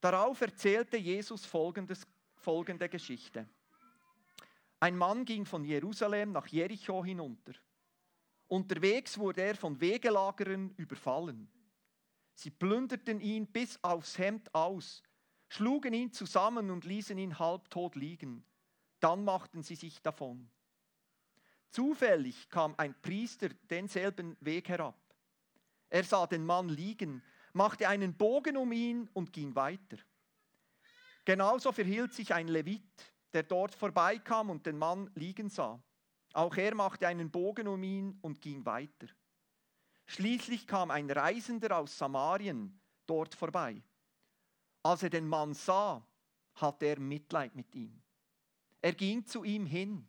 Darauf 0.00 0.40
erzählte 0.40 0.96
Jesus 0.96 1.46
folgendes, 1.46 2.04
folgende 2.34 2.88
Geschichte. 2.88 3.48
Ein 4.80 4.96
Mann 4.96 5.24
ging 5.24 5.46
von 5.46 5.64
Jerusalem 5.64 6.32
nach 6.32 6.48
Jericho 6.48 7.04
hinunter. 7.04 7.52
Unterwegs 8.48 9.16
wurde 9.16 9.42
er 9.42 9.54
von 9.54 9.80
Wegelagerern 9.80 10.74
überfallen. 10.76 11.48
Sie 12.34 12.50
plünderten 12.50 13.20
ihn 13.20 13.46
bis 13.46 13.78
aufs 13.84 14.18
Hemd 14.18 14.52
aus, 14.52 15.04
schlugen 15.48 15.94
ihn 15.94 16.10
zusammen 16.10 16.72
und 16.72 16.84
ließen 16.84 17.16
ihn 17.18 17.38
halbtot 17.38 17.94
liegen. 17.94 18.44
Dann 18.98 19.22
machten 19.22 19.62
sie 19.62 19.76
sich 19.76 20.02
davon. 20.02 20.50
Zufällig 21.70 22.48
kam 22.48 22.74
ein 22.78 22.94
Priester 23.00 23.48
denselben 23.48 24.36
Weg 24.40 24.68
herab. 24.68 24.98
Er 25.88 26.04
sah 26.04 26.26
den 26.26 26.44
Mann 26.44 26.68
liegen, 26.68 27.22
machte 27.52 27.88
einen 27.88 28.14
Bogen 28.14 28.56
um 28.56 28.72
ihn 28.72 29.08
und 29.12 29.32
ging 29.32 29.54
weiter. 29.54 29.98
Genauso 31.24 31.72
verhielt 31.72 32.12
sich 32.12 32.34
ein 32.34 32.48
Levit, 32.48 33.12
der 33.32 33.44
dort 33.44 33.74
vorbeikam 33.74 34.50
und 34.50 34.66
den 34.66 34.78
Mann 34.78 35.10
liegen 35.14 35.48
sah. 35.48 35.80
Auch 36.32 36.56
er 36.56 36.74
machte 36.74 37.06
einen 37.06 37.30
Bogen 37.30 37.68
um 37.68 37.82
ihn 37.82 38.18
und 38.22 38.40
ging 38.40 38.64
weiter. 38.64 39.08
Schließlich 40.06 40.66
kam 40.66 40.90
ein 40.90 41.10
Reisender 41.10 41.76
aus 41.76 41.96
Samarien 41.96 42.80
dort 43.06 43.34
vorbei. 43.34 43.80
Als 44.82 45.02
er 45.02 45.10
den 45.10 45.28
Mann 45.28 45.54
sah, 45.54 46.04
hatte 46.54 46.86
er 46.86 46.98
Mitleid 46.98 47.54
mit 47.54 47.74
ihm. 47.74 48.00
Er 48.80 48.92
ging 48.92 49.24
zu 49.24 49.44
ihm 49.44 49.66
hin, 49.66 50.08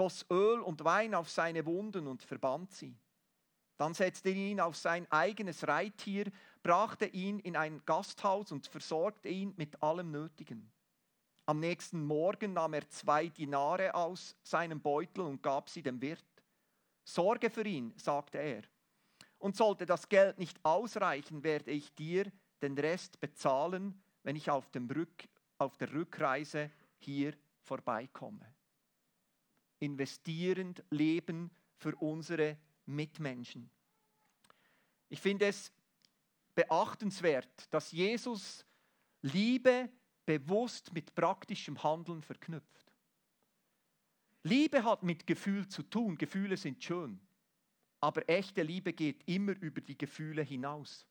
goss 0.00 0.24
Öl 0.30 0.60
und 0.60 0.82
Wein 0.82 1.14
auf 1.14 1.28
seine 1.28 1.66
Wunden 1.66 2.06
und 2.06 2.22
verband 2.22 2.72
sie. 2.72 2.96
Dann 3.76 3.92
setzte 3.92 4.30
er 4.30 4.34
ihn 4.34 4.58
auf 4.58 4.74
sein 4.74 5.06
eigenes 5.12 5.68
Reittier, 5.68 6.32
brachte 6.62 7.04
ihn 7.04 7.38
in 7.38 7.54
ein 7.54 7.82
Gasthaus 7.84 8.50
und 8.50 8.66
versorgte 8.66 9.28
ihn 9.28 9.52
mit 9.58 9.82
allem 9.82 10.10
Nötigen. 10.10 10.72
Am 11.44 11.60
nächsten 11.60 12.02
Morgen 12.02 12.54
nahm 12.54 12.72
er 12.72 12.88
zwei 12.88 13.28
Dinare 13.28 13.94
aus 13.94 14.34
seinem 14.42 14.80
Beutel 14.80 15.20
und 15.20 15.42
gab 15.42 15.68
sie 15.68 15.82
dem 15.82 16.00
Wirt. 16.00 16.24
Sorge 17.04 17.50
für 17.50 17.66
ihn, 17.66 17.92
sagte 17.98 18.38
er 18.38 18.62
und 19.36 19.54
sollte 19.54 19.84
das 19.84 20.08
Geld 20.08 20.38
nicht 20.38 20.64
ausreichen, 20.64 21.44
werde 21.44 21.72
ich 21.72 21.94
dir 21.94 22.32
den 22.62 22.78
Rest 22.78 23.20
bezahlen, 23.20 24.02
wenn 24.22 24.36
ich 24.36 24.48
auf, 24.48 24.70
Rück, 24.74 25.28
auf 25.58 25.76
der 25.76 25.92
Rückreise 25.92 26.70
hier 26.96 27.34
vorbeikomme. 27.58 28.59
Investierend 29.80 30.84
leben 30.90 31.50
für 31.76 31.96
unsere 31.96 32.56
Mitmenschen. 32.86 33.70
Ich 35.08 35.20
finde 35.20 35.46
es 35.46 35.72
beachtenswert, 36.54 37.66
dass 37.70 37.90
Jesus 37.90 38.64
Liebe 39.22 39.90
bewusst 40.24 40.92
mit 40.92 41.14
praktischem 41.14 41.82
Handeln 41.82 42.22
verknüpft. 42.22 42.92
Liebe 44.42 44.84
hat 44.84 45.02
mit 45.02 45.26
Gefühl 45.26 45.68
zu 45.68 45.82
tun, 45.82 46.16
Gefühle 46.16 46.56
sind 46.56 46.82
schön. 46.82 47.20
Aber 48.00 48.26
echte 48.28 48.62
Liebe 48.62 48.92
geht 48.92 49.28
immer 49.28 49.52
über 49.60 49.80
die 49.80 49.98
Gefühle 49.98 50.42
hinaus. 50.42 51.06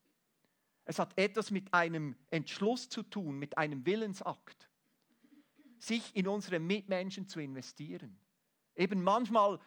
Es 0.85 0.97
hat 0.97 1.15
etwas 1.19 1.51
mit 1.51 1.71
einem 1.71 2.15
Entschluss 2.31 2.89
zu 2.89 3.03
tun, 3.03 3.37
mit 3.37 3.57
einem 3.57 3.85
Willensakt, 3.85 4.69
sich 5.77 6.15
in 6.15 6.27
unsere 6.27 6.59
Mitmenschen 6.59 7.27
zu 7.27 7.39
investieren. 7.39 8.17
Eben 8.79 9.03
manchmal 9.03 9.59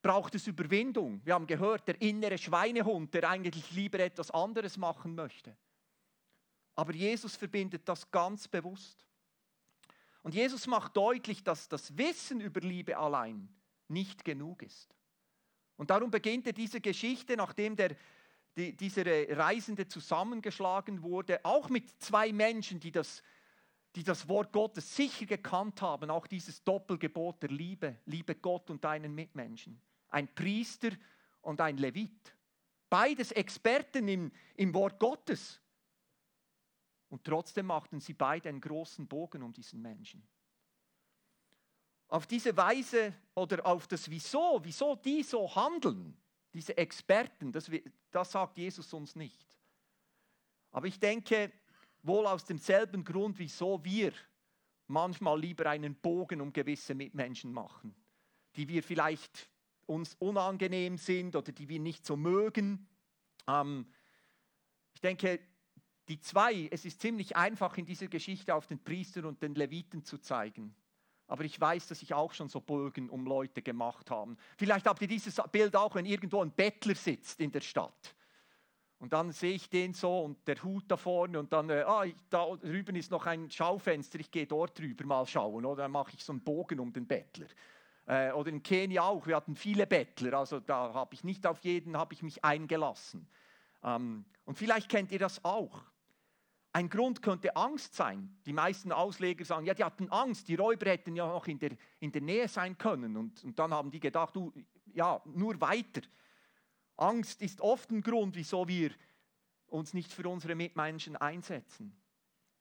braucht 0.00 0.34
es 0.34 0.46
Überwindung. 0.46 1.20
Wir 1.24 1.34
haben 1.34 1.46
gehört, 1.46 1.86
der 1.86 2.00
innere 2.00 2.38
Schweinehund, 2.38 3.12
der 3.12 3.28
eigentlich 3.28 3.70
lieber 3.72 4.00
etwas 4.00 4.30
anderes 4.30 4.78
machen 4.78 5.14
möchte. 5.14 5.54
Aber 6.74 6.94
Jesus 6.94 7.36
verbindet 7.36 7.86
das 7.86 8.10
ganz 8.10 8.48
bewusst. 8.48 9.06
Und 10.22 10.34
Jesus 10.34 10.66
macht 10.66 10.96
deutlich, 10.96 11.44
dass 11.44 11.68
das 11.68 11.96
Wissen 11.98 12.40
über 12.40 12.60
Liebe 12.60 12.96
allein 12.96 13.48
nicht 13.88 14.24
genug 14.24 14.62
ist. 14.62 14.96
Und 15.76 15.90
darum 15.90 16.10
beginnt 16.10 16.46
er 16.46 16.54
diese 16.54 16.80
Geschichte, 16.80 17.36
nachdem 17.36 17.76
der, 17.76 17.94
die, 18.56 18.74
dieser 18.74 19.04
Reisende 19.36 19.86
zusammengeschlagen 19.86 21.02
wurde, 21.02 21.44
auch 21.44 21.68
mit 21.68 21.90
zwei 22.02 22.32
Menschen, 22.32 22.80
die 22.80 22.90
das, 22.90 23.22
die 23.96 24.04
das 24.04 24.28
Wort 24.28 24.52
Gottes 24.52 24.94
sicher 24.94 25.24
gekannt 25.24 25.80
haben, 25.80 26.10
auch 26.10 26.26
dieses 26.26 26.62
Doppelgebot 26.62 27.42
der 27.42 27.48
Liebe, 27.48 27.96
liebe 28.04 28.34
Gott 28.34 28.68
und 28.68 28.84
deinen 28.84 29.14
Mitmenschen. 29.14 29.80
Ein 30.10 30.32
Priester 30.34 30.90
und 31.40 31.62
ein 31.62 31.78
Levit. 31.78 32.36
Beides 32.90 33.32
Experten 33.32 34.06
im, 34.06 34.30
im 34.54 34.74
Wort 34.74 35.00
Gottes. 35.00 35.62
Und 37.08 37.24
trotzdem 37.24 37.66
machten 37.66 37.98
sie 37.98 38.12
beide 38.12 38.50
einen 38.50 38.60
großen 38.60 39.08
Bogen 39.08 39.42
um 39.42 39.52
diesen 39.54 39.80
Menschen. 39.80 40.22
Auf 42.08 42.26
diese 42.26 42.54
Weise 42.54 43.14
oder 43.34 43.64
auf 43.64 43.88
das 43.88 44.10
Wieso, 44.10 44.60
wieso 44.62 44.94
die 44.96 45.22
so 45.22 45.56
handeln, 45.56 46.14
diese 46.52 46.76
Experten, 46.76 47.50
das, 47.50 47.70
das 48.10 48.30
sagt 48.30 48.58
Jesus 48.58 48.92
uns 48.92 49.16
nicht. 49.16 49.58
Aber 50.70 50.86
ich 50.86 51.00
denke, 51.00 51.50
wohl 52.06 52.26
aus 52.26 52.44
demselben 52.44 53.04
Grund, 53.04 53.38
wieso 53.38 53.82
wir 53.84 54.12
manchmal 54.86 55.40
lieber 55.40 55.68
einen 55.68 55.94
Bogen 55.94 56.40
um 56.40 56.52
gewisse 56.52 56.94
Mitmenschen 56.94 57.52
machen, 57.52 57.94
die 58.56 58.68
wir 58.68 58.82
vielleicht 58.82 59.50
uns 59.86 60.14
unangenehm 60.18 60.96
sind 60.98 61.36
oder 61.36 61.52
die 61.52 61.68
wir 61.68 61.80
nicht 61.80 62.04
so 62.04 62.16
mögen. 62.16 62.88
Ähm, 63.46 63.86
ich 64.94 65.00
denke, 65.00 65.40
die 66.08 66.20
zwei, 66.20 66.68
es 66.70 66.84
ist 66.84 67.00
ziemlich 67.00 67.36
einfach 67.36 67.76
in 67.78 67.86
dieser 67.86 68.08
Geschichte 68.08 68.54
auf 68.54 68.66
den 68.66 68.82
Priester 68.82 69.24
und 69.24 69.42
den 69.42 69.54
Leviten 69.54 70.04
zu 70.04 70.18
zeigen. 70.18 70.74
Aber 71.28 71.44
ich 71.44 71.60
weiß, 71.60 71.88
dass 71.88 72.02
ich 72.02 72.14
auch 72.14 72.32
schon 72.32 72.48
so 72.48 72.60
Bögen 72.60 73.10
um 73.10 73.26
Leute 73.26 73.60
gemacht 73.60 74.10
habe. 74.10 74.36
Vielleicht 74.56 74.86
habt 74.86 75.02
ihr 75.02 75.08
dieses 75.08 75.40
Bild 75.50 75.74
auch, 75.74 75.96
wenn 75.96 76.06
irgendwo 76.06 76.40
ein 76.40 76.52
Bettler 76.52 76.94
sitzt 76.94 77.40
in 77.40 77.50
der 77.50 77.60
Stadt. 77.60 78.15
Und 79.06 79.12
dann 79.12 79.30
sehe 79.30 79.54
ich 79.54 79.70
den 79.70 79.94
so 79.94 80.18
und 80.18 80.48
der 80.48 80.60
Hut 80.64 80.82
da 80.88 80.96
vorne 80.96 81.38
und 81.38 81.52
dann, 81.52 81.70
äh, 81.70 81.84
ah, 81.86 82.04
da 82.28 82.56
drüben 82.56 82.96
ist 82.96 83.12
noch 83.12 83.24
ein 83.26 83.48
Schaufenster, 83.48 84.18
ich 84.18 84.32
gehe 84.32 84.48
dort 84.48 84.76
drüber 84.76 85.06
mal 85.06 85.24
schauen. 85.24 85.64
Oder 85.64 85.84
dann 85.84 85.92
mache 85.92 86.10
ich 86.12 86.24
so 86.24 86.32
einen 86.32 86.40
Bogen 86.40 86.80
um 86.80 86.92
den 86.92 87.06
Bettler. 87.06 87.46
Äh, 88.06 88.32
oder 88.32 88.50
in 88.50 88.64
Kenia 88.64 89.04
auch, 89.04 89.24
wir 89.28 89.36
hatten 89.36 89.54
viele 89.54 89.86
Bettler, 89.86 90.36
also 90.36 90.58
da 90.58 90.92
habe 90.92 91.14
ich 91.14 91.22
nicht 91.22 91.46
auf 91.46 91.60
jeden, 91.60 91.96
habe 91.96 92.14
ich 92.14 92.24
mich 92.24 92.44
eingelassen. 92.44 93.28
Ähm, 93.84 94.24
und 94.44 94.58
vielleicht 94.58 94.88
kennt 94.88 95.12
ihr 95.12 95.20
das 95.20 95.44
auch. 95.44 95.84
Ein 96.72 96.88
Grund 96.88 97.22
könnte 97.22 97.54
Angst 97.54 97.94
sein. 97.94 98.36
Die 98.44 98.52
meisten 98.52 98.90
Ausleger 98.90 99.44
sagen, 99.44 99.66
ja, 99.66 99.74
die 99.74 99.84
hatten 99.84 100.08
Angst, 100.10 100.48
die 100.48 100.56
Räuber 100.56 100.90
hätten 100.90 101.14
ja 101.14 101.28
noch 101.28 101.46
in 101.46 101.60
der, 101.60 101.76
in 102.00 102.10
der 102.10 102.22
Nähe 102.22 102.48
sein 102.48 102.76
können. 102.76 103.16
Und, 103.16 103.44
und 103.44 103.56
dann 103.56 103.72
haben 103.72 103.92
die 103.92 104.00
gedacht, 104.00 104.34
du, 104.34 104.52
ja, 104.94 105.22
nur 105.26 105.60
weiter. 105.60 106.00
Angst 106.96 107.42
ist 107.42 107.60
oft 107.60 107.90
ein 107.90 108.02
Grund, 108.02 108.36
wieso 108.36 108.66
wir 108.68 108.90
uns 109.68 109.94
nicht 109.94 110.12
für 110.12 110.28
unsere 110.28 110.54
Mitmenschen 110.54 111.16
einsetzen. 111.16 111.94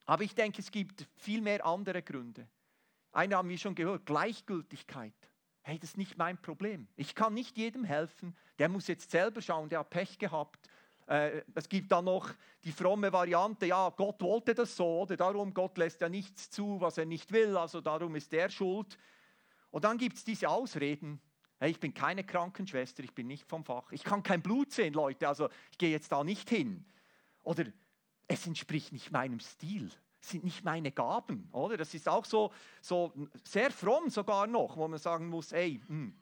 Aber 0.05 0.23
ich 0.23 0.35
denke, 0.35 0.61
es 0.61 0.71
gibt 0.71 1.07
viel 1.15 1.41
mehr 1.41 1.65
andere 1.65 2.01
Gründe. 2.01 2.47
Eine 3.11 3.37
haben 3.37 3.49
wir 3.49 3.57
schon 3.57 3.75
gehört, 3.75 4.05
Gleichgültigkeit. 4.05 5.13
Hey, 5.61 5.79
das 5.79 5.91
ist 5.91 5.97
nicht 5.97 6.17
mein 6.17 6.39
Problem. 6.39 6.87
Ich 6.95 7.15
kann 7.15 7.33
nicht 7.33 7.57
jedem 7.57 7.85
helfen. 7.85 8.35
Der 8.59 8.69
muss 8.69 8.87
jetzt 8.87 9.09
selber 9.09 9.41
schauen, 9.41 9.69
der 9.69 9.79
hat 9.79 9.89
Pech 9.89 10.19
gehabt. 10.19 10.69
Äh, 11.07 11.41
es 11.55 11.69
gibt 11.69 11.91
dann 11.91 12.05
noch 12.05 12.29
die 12.63 12.71
fromme 12.71 13.11
Variante, 13.11 13.67
ja, 13.67 13.89
Gott 13.89 14.21
wollte 14.21 14.53
das 14.53 14.75
so, 14.75 15.01
oder 15.01 15.15
darum, 15.15 15.53
Gott 15.53 15.77
lässt 15.77 16.01
ja 16.01 16.09
nichts 16.09 16.49
zu, 16.49 16.81
was 16.81 16.97
er 16.97 17.05
nicht 17.05 17.31
will, 17.31 17.55
also 17.57 17.79
darum 17.79 18.15
ist 18.15 18.33
er 18.33 18.49
schuld. 18.49 18.97
Und 19.69 19.83
dann 19.83 19.97
gibt 19.97 20.17
es 20.17 20.23
diese 20.23 20.49
Ausreden, 20.49 21.21
ich 21.61 21.79
bin 21.79 21.93
keine 21.93 22.23
Krankenschwester, 22.23 23.03
ich 23.03 23.13
bin 23.13 23.27
nicht 23.27 23.47
vom 23.47 23.63
Fach, 23.63 23.91
ich 23.91 24.03
kann 24.03 24.23
kein 24.23 24.41
Blut 24.41 24.71
sehen, 24.71 24.93
Leute, 24.93 25.27
also 25.27 25.49
ich 25.71 25.77
gehe 25.77 25.91
jetzt 25.91 26.11
da 26.11 26.23
nicht 26.23 26.49
hin. 26.49 26.85
Oder 27.43 27.65
es 28.27 28.45
entspricht 28.45 28.91
nicht 28.91 29.11
meinem 29.11 29.39
Stil, 29.39 29.91
es 30.21 30.29
sind 30.31 30.43
nicht 30.43 30.63
meine 30.63 30.91
Gaben, 30.91 31.47
oder? 31.51 31.77
Das 31.77 31.93
ist 31.93 32.09
auch 32.09 32.25
so, 32.25 32.51
so 32.81 33.13
sehr 33.43 33.71
fromm 33.71 34.09
sogar 34.09 34.47
noch, 34.47 34.75
wo 34.75 34.87
man 34.87 34.99
sagen 34.99 35.27
muss, 35.27 35.51
ey, 35.51 35.81
mh. 35.87 35.87
Hm. 35.87 36.19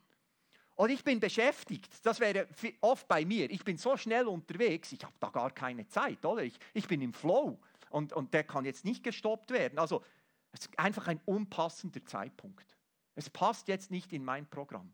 Und 0.75 0.89
ich 0.89 1.03
bin 1.03 1.19
beschäftigt. 1.19 1.93
Das 2.03 2.19
wäre 2.19 2.47
oft 2.81 3.07
bei 3.07 3.25
mir. 3.25 3.49
Ich 3.51 3.63
bin 3.63 3.77
so 3.77 3.95
schnell 3.95 4.27
unterwegs, 4.27 4.91
ich 4.91 5.03
habe 5.03 5.13
da 5.19 5.29
gar 5.29 5.51
keine 5.51 5.87
Zeit, 5.87 6.25
oder? 6.25 6.43
Ich, 6.43 6.57
ich 6.73 6.87
bin 6.87 7.01
im 7.01 7.13
Flow 7.13 7.59
und, 7.89 8.11
und 8.13 8.33
der 8.33 8.43
kann 8.43 8.65
jetzt 8.65 8.83
nicht 8.83 9.03
gestoppt 9.03 9.51
werden. 9.51 9.77
Also 9.77 10.03
es 10.51 10.61
ist 10.61 10.79
einfach 10.79 11.07
ein 11.07 11.21
unpassender 11.25 12.03
Zeitpunkt. 12.05 12.75
Es 13.15 13.29
passt 13.29 13.67
jetzt 13.67 13.91
nicht 13.91 14.11
in 14.13 14.25
mein 14.25 14.47
Programm. 14.47 14.91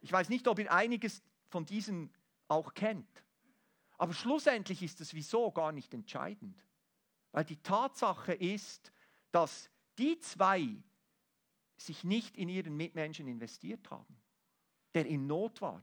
Ich 0.00 0.12
weiß 0.12 0.28
nicht, 0.28 0.46
ob 0.48 0.58
ihr 0.58 0.72
einiges 0.72 1.22
von 1.48 1.64
diesen 1.64 2.12
auch 2.48 2.74
kennt. 2.74 3.24
Aber 3.98 4.12
schlussendlich 4.12 4.82
ist 4.82 5.00
das 5.00 5.14
Wieso 5.14 5.50
gar 5.50 5.72
nicht 5.72 5.94
entscheidend. 5.94 6.64
Weil 7.32 7.44
die 7.44 7.62
Tatsache 7.62 8.34
ist, 8.34 8.92
dass 9.32 9.70
die 9.98 10.18
zwei 10.20 10.82
sich 11.76 12.04
nicht 12.04 12.36
in 12.36 12.48
ihren 12.48 12.76
Mitmenschen 12.76 13.28
investiert 13.28 13.90
haben, 13.90 14.16
der 14.94 15.06
in 15.06 15.26
Not 15.26 15.60
war. 15.60 15.80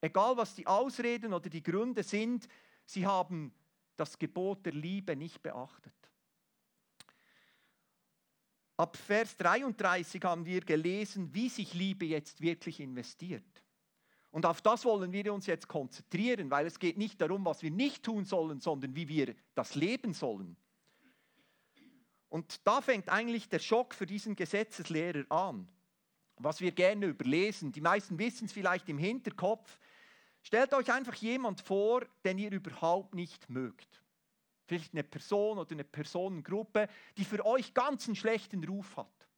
Egal 0.00 0.36
was 0.36 0.54
die 0.54 0.66
Ausreden 0.66 1.32
oder 1.32 1.48
die 1.50 1.62
Gründe 1.62 2.02
sind, 2.02 2.48
sie 2.86 3.06
haben 3.06 3.52
das 3.96 4.18
Gebot 4.18 4.64
der 4.64 4.72
Liebe 4.72 5.14
nicht 5.14 5.42
beachtet. 5.42 5.92
Ab 8.80 8.96
Vers 8.96 9.36
33 9.36 10.24
haben 10.24 10.46
wir 10.46 10.62
gelesen, 10.62 11.34
wie 11.34 11.50
sich 11.50 11.74
Liebe 11.74 12.06
jetzt 12.06 12.40
wirklich 12.40 12.80
investiert. 12.80 13.62
Und 14.30 14.46
auf 14.46 14.62
das 14.62 14.86
wollen 14.86 15.12
wir 15.12 15.34
uns 15.34 15.44
jetzt 15.44 15.68
konzentrieren, 15.68 16.50
weil 16.50 16.64
es 16.64 16.78
geht 16.78 16.96
nicht 16.96 17.20
darum, 17.20 17.44
was 17.44 17.62
wir 17.62 17.70
nicht 17.70 18.02
tun 18.02 18.24
sollen, 18.24 18.58
sondern 18.58 18.96
wie 18.96 19.06
wir 19.06 19.34
das 19.54 19.74
leben 19.74 20.14
sollen. 20.14 20.56
Und 22.30 22.66
da 22.66 22.80
fängt 22.80 23.10
eigentlich 23.10 23.50
der 23.50 23.58
Schock 23.58 23.94
für 23.94 24.06
diesen 24.06 24.34
Gesetzeslehrer 24.34 25.30
an, 25.30 25.68
was 26.38 26.62
wir 26.62 26.72
gerne 26.72 27.04
überlesen. 27.04 27.72
Die 27.72 27.82
meisten 27.82 28.18
wissen 28.18 28.46
es 28.46 28.52
vielleicht 28.52 28.88
im 28.88 28.96
Hinterkopf. 28.96 29.78
Stellt 30.40 30.72
euch 30.72 30.90
einfach 30.90 31.16
jemand 31.16 31.60
vor, 31.60 32.06
den 32.24 32.38
ihr 32.38 32.50
überhaupt 32.50 33.14
nicht 33.14 33.50
mögt. 33.50 34.02
Vielleicht 34.70 34.94
eine 34.94 35.02
Person 35.02 35.58
oder 35.58 35.72
eine 35.72 35.82
Personengruppe, 35.82 36.88
die 37.16 37.24
für 37.24 37.44
euch 37.44 37.74
ganz 37.74 38.06
einen 38.06 38.14
schlechten 38.14 38.62
Ruf 38.62 38.96
hat. 38.96 39.28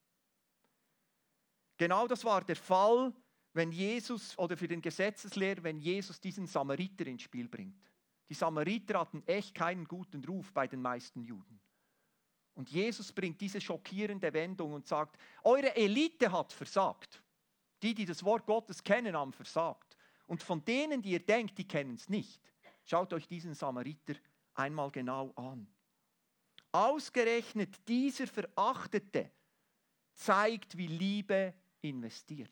Genau 1.78 2.06
das 2.06 2.22
war 2.22 2.44
der 2.44 2.54
Fall, 2.54 3.14
wenn 3.54 3.72
Jesus 3.72 4.38
oder 4.38 4.58
für 4.58 4.68
den 4.68 4.82
Gesetzeslehrer, 4.82 5.62
wenn 5.62 5.78
Jesus 5.78 6.20
diesen 6.20 6.46
Samariter 6.46 7.06
ins 7.06 7.22
Spiel 7.22 7.48
bringt. 7.48 7.90
Die 8.28 8.34
Samariter 8.34 9.00
hatten 9.00 9.22
echt 9.26 9.54
keinen 9.54 9.86
guten 9.88 10.22
Ruf 10.22 10.52
bei 10.52 10.66
den 10.66 10.82
meisten 10.82 11.22
Juden. 11.22 11.58
Und 12.52 12.68
Jesus 12.68 13.10
bringt 13.10 13.40
diese 13.40 13.58
schockierende 13.58 14.30
Wendung 14.34 14.74
und 14.74 14.86
sagt, 14.86 15.16
eure 15.44 15.74
Elite 15.74 16.30
hat 16.30 16.52
versagt. 16.52 17.22
Die, 17.82 17.94
die 17.94 18.04
das 18.04 18.22
Wort 18.22 18.44
Gottes 18.44 18.84
kennen, 18.84 19.16
haben 19.16 19.32
versagt. 19.32 19.96
Und 20.26 20.42
von 20.42 20.62
denen, 20.62 21.00
die 21.00 21.12
ihr 21.12 21.24
denkt, 21.24 21.56
die 21.56 21.66
kennen 21.66 21.94
es 21.94 22.10
nicht. 22.10 22.42
Schaut 22.84 23.14
euch 23.14 23.26
diesen 23.26 23.54
Samariter 23.54 24.14
einmal 24.54 24.90
genau 24.90 25.32
an. 25.37 25.66
Ausgerechnet 26.73 27.87
dieser 27.87 28.26
Verachtete 28.26 29.30
zeigt, 30.14 30.76
wie 30.76 30.87
Liebe 30.87 31.54
investiert. 31.80 32.50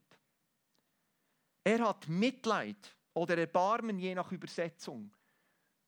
Er 1.64 1.86
hat 1.86 2.08
Mitleid 2.08 2.96
oder 3.14 3.36
Erbarmen, 3.38 3.98
je 3.98 4.14
nach 4.14 4.32
Übersetzung. 4.32 5.14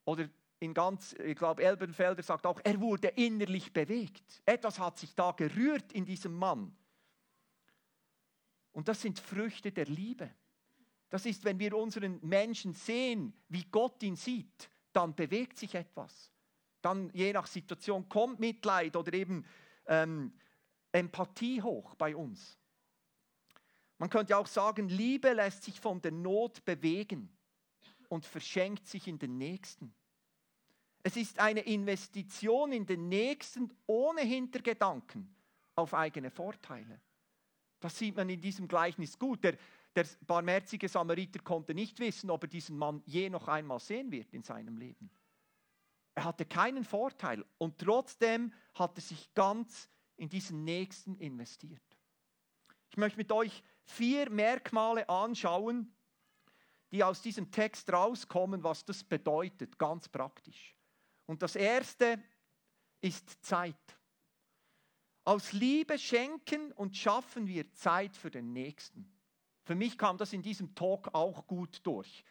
Oder 0.05 0.29
in 0.61 0.75
ganz, 0.75 1.13
ich 1.15 1.37
glaube, 1.37 1.63
Elbenfelder 1.63 2.23
sagt 2.23 2.47
auch, 2.47 2.61
er 2.63 2.81
wurde 2.81 3.09
innerlich 3.09 3.73
bewegt. 3.73 4.43
Etwas 4.45 4.79
hat 4.79 4.99
sich 4.99 5.15
da 5.15 5.33
gerührt 5.33 5.93
in 5.93 6.05
diesem 6.05 6.35
Mann. 6.35 6.77
Und 8.73 8.89
das 8.89 9.03
sind 9.03 9.19
Früchte 9.19 9.73
der 9.73 9.87
Liebe. 9.87 10.31
Das 11.09 11.27
ist, 11.27 11.45
wenn 11.45 11.59
wir 11.59 11.77
unseren 11.77 12.19
Menschen 12.23 12.73
sehen, 12.73 13.35
wie 13.49 13.65
Gott 13.65 14.03
ihn 14.03 14.17
sieht, 14.17 14.71
dann 14.93 15.15
bewegt 15.15 15.59
sich 15.59 15.75
etwas. 15.75 16.31
Dann 16.81 17.11
je 17.15 17.33
nach 17.33 17.47
Situation 17.47 18.09
kommt 18.09 18.41
Mitleid 18.41 18.97
oder 18.97 19.13
eben 19.13 19.45
ähm, 19.87 20.33
Empathie 20.91 21.63
hoch 21.63 21.95
bei 21.95 22.15
uns. 22.15 22.59
Man 23.99 24.11
könnte 24.11 24.37
auch 24.37 24.49
sagen, 24.49 24.89
Liebe 24.89 25.33
lässt 25.33 25.63
sich 25.63 25.81
von 25.81 26.03
der 26.03 26.13
Not 26.13 26.65
bewegen 26.65 27.31
und 28.09 28.27
verschenkt 28.27 28.87
sich 28.87 29.07
in 29.07 29.19
den 29.19 29.39
Nächsten. 29.39 29.95
Es 31.05 31.17
ist 31.17 31.39
eine 31.39 31.61
Investition 31.61 32.73
in 32.73 32.87
den 32.87 33.09
Nächsten 33.09 33.73
ohne 33.87 34.23
Hintergedanken 34.23 35.35
auf 35.75 35.95
eigene 35.95 36.31
Vorteile. 36.31 37.01
Das 37.81 37.99
sieht 37.99 38.17
man 38.17 38.29
in 38.29 38.41
diesem 38.41 38.69
Gleichnis 38.69 39.19
gut. 39.19 39.43
Der, 39.43 39.57
der 39.95 40.07
barmherzige 40.27 40.89
Samariter 40.89 41.41
konnte 41.41 41.75
nicht 41.75 41.99
wissen, 41.99 42.31
ob 42.31 42.45
er 42.45 42.49
diesen 42.49 42.79
Mann 42.79 43.03
je 43.05 43.29
noch 43.29 43.49
einmal 43.49 43.81
sehen 43.81 44.11
wird 44.11 44.33
in 44.33 44.43
seinem 44.43 44.77
Leben. 44.77 45.11
Er 46.15 46.25
hatte 46.25 46.45
keinen 46.45 46.85
Vorteil 46.85 47.45
und 47.59 47.79
trotzdem 47.79 48.53
hat 48.75 48.97
er 48.97 49.03
sich 49.03 49.33
ganz 49.35 49.89
in 50.17 50.29
diesen 50.29 50.65
Nächsten 50.65 51.17
investiert. 51.17 51.83
Ich 52.91 52.97
möchte 52.97 53.19
mit 53.19 53.33
euch 53.33 53.63
vier 53.85 54.31
Merkmale 54.31 55.09
anschauen, 55.09 55.95
die 56.91 57.03
aus 57.03 57.23
diesem 57.23 57.51
Text 57.51 57.91
rauskommen, 57.91 58.63
was 58.63 58.85
das 58.85 59.03
bedeutet, 59.03 59.79
ganz 59.79 60.09
praktisch. 60.09 60.77
Und 61.25 61.43
das 61.43 61.57
erste 61.57 62.23
ist 63.01 63.43
Zeit. 63.43 63.75
Aus 65.25 65.53
Liebe 65.53 65.99
schenken 65.99 66.73
und 66.73 66.97
schaffen 66.97 67.47
wir 67.47 67.73
Zeit 67.73 68.17
für 68.17 68.31
den 68.31 68.53
Nächsten. 68.53 69.11
Für 69.65 69.75
mich 69.75 69.97
kam 69.97 70.19
das 70.19 70.33
in 70.33 70.43
diesem 70.43 70.75
Talk 70.75 71.09
auch 71.15 71.47
gut 71.47 71.81
durch. 71.85 72.25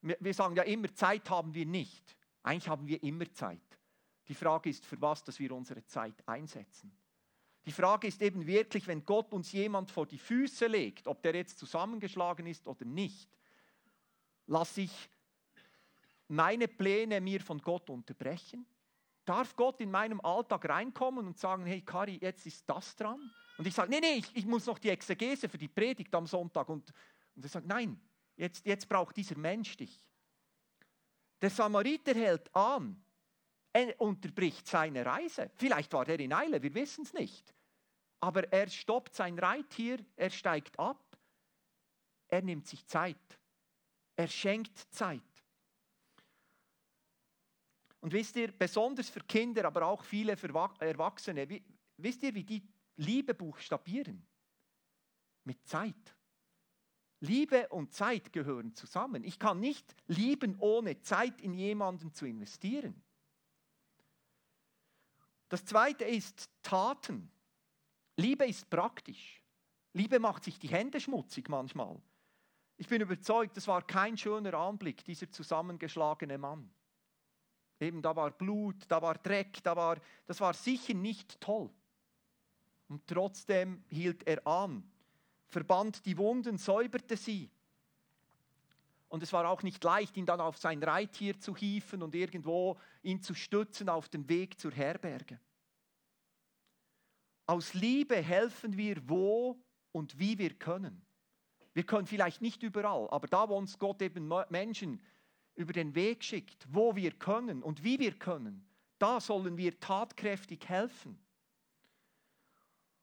Wir 0.00 0.34
sagen 0.34 0.56
ja 0.56 0.62
immer, 0.62 0.92
Zeit 0.94 1.28
haben 1.28 1.52
wir 1.52 1.66
nicht. 1.66 2.16
Eigentlich 2.42 2.68
haben 2.68 2.86
wir 2.86 3.02
immer 3.02 3.30
Zeit. 3.32 3.60
Die 4.28 4.34
Frage 4.34 4.70
ist, 4.70 4.86
für 4.86 5.00
was, 5.00 5.24
dass 5.24 5.38
wir 5.38 5.52
unsere 5.52 5.84
Zeit 5.84 6.26
einsetzen. 6.26 6.92
Die 7.66 7.72
Frage 7.72 8.06
ist 8.06 8.22
eben 8.22 8.46
wirklich, 8.46 8.86
wenn 8.86 9.04
Gott 9.04 9.34
uns 9.34 9.52
jemand 9.52 9.90
vor 9.90 10.06
die 10.06 10.18
Füße 10.18 10.66
legt, 10.66 11.06
ob 11.06 11.22
der 11.22 11.34
jetzt 11.34 11.58
zusammengeschlagen 11.58 12.46
ist 12.46 12.66
oder 12.66 12.84
nicht, 12.84 13.28
lasse 14.46 14.82
ich 14.82 15.10
meine 16.28 16.68
Pläne 16.68 17.20
mir 17.20 17.40
von 17.40 17.58
Gott 17.58 17.90
unterbrechen? 17.90 18.66
Darf 19.28 19.54
Gott 19.56 19.78
in 19.82 19.90
meinem 19.90 20.22
Alltag 20.22 20.66
reinkommen 20.66 21.26
und 21.26 21.38
sagen, 21.38 21.66
hey 21.66 21.82
Kari, 21.82 22.16
jetzt 22.22 22.46
ist 22.46 22.64
das 22.66 22.96
dran? 22.96 23.30
Und 23.58 23.66
ich 23.66 23.74
sage, 23.74 23.90
nee, 23.90 24.00
nee, 24.00 24.14
ich, 24.14 24.34
ich, 24.34 24.46
muss 24.46 24.64
noch 24.64 24.78
die 24.78 24.88
Exegese 24.88 25.50
für 25.50 25.58
die 25.58 25.68
Predigt 25.68 26.14
am 26.14 26.26
Sonntag. 26.26 26.66
Und, 26.70 26.90
und 27.34 27.44
er 27.44 27.48
sagt, 27.50 27.66
nein, 27.66 28.00
jetzt, 28.36 28.64
jetzt 28.64 28.88
braucht 28.88 29.18
dieser 29.18 29.36
Mensch 29.36 29.76
dich. 29.76 30.02
Der 31.42 31.50
Samariter 31.50 32.14
hält 32.14 32.54
an. 32.54 33.04
Er 33.70 34.00
unterbricht 34.00 34.66
seine 34.66 35.04
Reise. 35.04 35.50
Vielleicht 35.56 35.92
war 35.92 36.08
er 36.08 36.18
in 36.18 36.32
Eile, 36.32 36.62
wir 36.62 36.72
wissen 36.72 37.04
es 37.04 37.12
nicht. 37.12 37.54
Aber 38.20 38.50
er 38.50 38.68
stoppt 38.68 39.14
sein 39.14 39.38
Reittier, 39.38 40.02
er 40.16 40.30
steigt 40.30 40.78
ab, 40.78 41.04
er 42.28 42.40
nimmt 42.40 42.66
sich 42.66 42.86
Zeit. 42.86 43.38
Er 44.16 44.26
schenkt 44.26 44.78
Zeit. 44.90 45.20
Und 48.08 48.14
wisst 48.14 48.36
ihr, 48.36 48.50
besonders 48.52 49.10
für 49.10 49.20
Kinder, 49.20 49.66
aber 49.66 49.84
auch 49.84 50.02
viele 50.02 50.34
für 50.38 50.48
Erwachsene, 50.78 51.46
wisst 51.98 52.22
ihr, 52.22 52.34
wie 52.34 52.42
die 52.42 52.66
Liebe 52.96 53.34
buchstabieren? 53.34 54.26
Mit 55.44 55.68
Zeit. 55.68 56.16
Liebe 57.20 57.68
und 57.68 57.92
Zeit 57.92 58.32
gehören 58.32 58.74
zusammen. 58.74 59.24
Ich 59.24 59.38
kann 59.38 59.60
nicht 59.60 59.94
lieben, 60.06 60.56
ohne 60.58 60.98
Zeit 61.02 61.42
in 61.42 61.52
jemanden 61.52 62.14
zu 62.14 62.24
investieren. 62.24 62.98
Das 65.50 65.66
zweite 65.66 66.04
ist 66.06 66.48
Taten. 66.62 67.30
Liebe 68.16 68.46
ist 68.46 68.70
praktisch. 68.70 69.44
Liebe 69.92 70.18
macht 70.18 70.44
sich 70.44 70.58
die 70.58 70.68
Hände 70.68 70.98
schmutzig 70.98 71.50
manchmal. 71.50 72.00
Ich 72.78 72.88
bin 72.88 73.02
überzeugt, 73.02 73.58
das 73.58 73.68
war 73.68 73.86
kein 73.86 74.16
schöner 74.16 74.54
Anblick, 74.54 75.04
dieser 75.04 75.30
zusammengeschlagene 75.30 76.38
Mann. 76.38 76.70
Eben, 77.80 78.02
da 78.02 78.14
war 78.16 78.30
Blut, 78.30 78.76
da 78.88 79.00
war 79.00 79.14
Dreck, 79.14 79.62
da 79.62 79.76
war, 79.76 79.98
das 80.26 80.40
war 80.40 80.54
sicher 80.54 80.94
nicht 80.94 81.40
toll. 81.40 81.70
Und 82.88 83.06
trotzdem 83.06 83.84
hielt 83.88 84.26
er 84.26 84.44
an, 84.46 84.82
verband 85.46 86.04
die 86.06 86.16
Wunden, 86.16 86.58
säuberte 86.58 87.16
sie. 87.16 87.50
Und 89.08 89.22
es 89.22 89.32
war 89.32 89.48
auch 89.48 89.62
nicht 89.62 89.82
leicht, 89.84 90.16
ihn 90.16 90.26
dann 90.26 90.40
auf 90.40 90.58
sein 90.58 90.82
Reittier 90.82 91.38
zu 91.38 91.56
hieven 91.56 92.02
und 92.02 92.14
irgendwo 92.14 92.78
ihn 93.02 93.22
zu 93.22 93.34
stützen 93.34 93.88
auf 93.88 94.08
dem 94.08 94.28
Weg 94.28 94.58
zur 94.58 94.72
Herberge. 94.72 95.40
Aus 97.46 97.72
Liebe 97.72 98.16
helfen 98.16 98.76
wir, 98.76 99.08
wo 99.08 99.58
und 99.92 100.18
wie 100.18 100.36
wir 100.38 100.54
können. 100.54 101.02
Wir 101.72 101.84
können 101.84 102.06
vielleicht 102.06 102.42
nicht 102.42 102.62
überall, 102.62 103.08
aber 103.10 103.26
da, 103.28 103.48
wo 103.48 103.56
uns 103.56 103.78
Gott 103.78 104.02
eben 104.02 104.28
Menschen 104.50 105.00
über 105.58 105.72
den 105.72 105.94
Weg 105.94 106.22
schickt, 106.22 106.66
wo 106.72 106.94
wir 106.94 107.10
können 107.10 107.62
und 107.62 107.82
wie 107.82 107.98
wir 107.98 108.16
können, 108.16 108.64
da 108.98 109.20
sollen 109.20 109.56
wir 109.56 109.78
tatkräftig 109.80 110.68
helfen. 110.68 111.18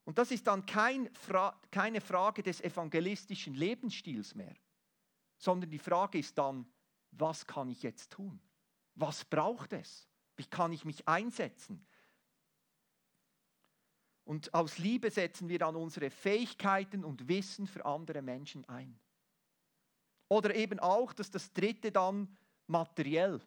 Und 0.06 0.18
das 0.18 0.32
ist 0.32 0.48
dann 0.48 0.66
kein 0.66 1.14
Fra 1.14 1.60
keine 1.70 2.00
Frage 2.00 2.44
des 2.44 2.62
evangelistischen 2.62 3.54
Lebensstils 3.54 4.36
mehr. 4.36 4.56
sondern 5.38 5.70
die 5.70 5.80
Frage 5.80 6.18
ist 6.18 6.38
dann, 6.38 6.66
was 7.12 7.46
kann 7.46 7.70
ich 7.70 7.84
jetzt 7.84 8.14
tun? 8.14 8.40
Was 8.96 9.26
braucht 9.26 9.74
es? 9.74 10.08
Wie 10.38 10.46
kann 10.46 10.72
ich 10.72 10.86
mich 10.86 11.06
einsetzen? 11.10 11.86
Und 14.24 14.54
aus 14.54 14.78
Liebe 14.78 15.12
setzen 15.12 15.50
wir 15.50 15.60
dann 15.60 15.76
unsere 15.76 16.10
Fähigkeiten 16.10 17.04
und 17.04 17.28
Wissen 17.28 17.68
für 17.68 17.86
andere 17.86 18.22
Menschen 18.22 18.64
ein. 18.70 18.98
Oder 20.30 20.56
eben 20.56 20.80
auch, 20.80 21.12
dass 21.12 21.30
das 21.30 21.52
dritte 21.52 21.92
dann 21.92 22.36
materiell. 22.68 23.42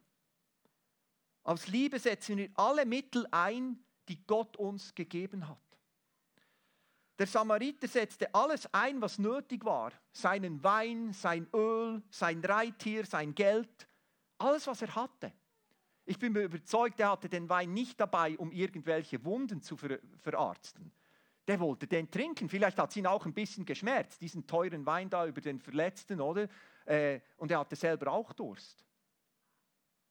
Aus 1.44 1.66
Liebe 1.66 1.98
setzen 1.98 2.36
wir 2.36 2.50
alle 2.54 2.84
Mittel 2.84 3.26
ein, 3.30 3.78
die 4.08 4.24
Gott 4.26 4.56
uns 4.56 4.94
gegeben 4.94 5.48
hat. 5.48 5.58
Der 7.18 7.26
Samariter 7.26 7.88
setzte 7.88 8.32
alles 8.32 8.72
ein, 8.72 9.00
was 9.00 9.18
nötig 9.18 9.64
war. 9.64 9.92
Seinen 10.12 10.62
Wein, 10.62 11.12
sein 11.12 11.48
Öl, 11.52 12.02
sein 12.10 12.44
Reittier, 12.44 13.04
sein 13.04 13.34
Geld, 13.34 13.88
alles, 14.38 14.66
was 14.68 14.82
er 14.82 14.94
hatte. 14.94 15.32
Ich 16.04 16.18
bin 16.18 16.32
mir 16.32 16.42
überzeugt, 16.42 17.00
er 17.00 17.10
hatte 17.10 17.28
den 17.28 17.48
Wein 17.48 17.74
nicht 17.74 18.00
dabei, 18.00 18.38
um 18.38 18.52
irgendwelche 18.52 19.22
Wunden 19.24 19.60
zu 19.60 19.76
ver 19.76 19.98
verarzten. 20.22 20.92
Der 21.46 21.58
wollte 21.60 21.86
den 21.86 22.10
trinken. 22.10 22.48
Vielleicht 22.48 22.78
hat 22.78 22.90
es 22.90 22.96
ihn 22.96 23.06
auch 23.06 23.26
ein 23.26 23.34
bisschen 23.34 23.64
geschmerzt, 23.64 24.20
diesen 24.20 24.46
teuren 24.46 24.86
Wein 24.86 25.10
da 25.10 25.26
über 25.26 25.40
den 25.40 25.60
Verletzten, 25.60 26.20
oder? 26.20 26.48
Äh, 26.84 27.20
und 27.36 27.50
er 27.50 27.58
hatte 27.58 27.74
selber 27.74 28.12
auch 28.12 28.32
Durst. 28.32 28.84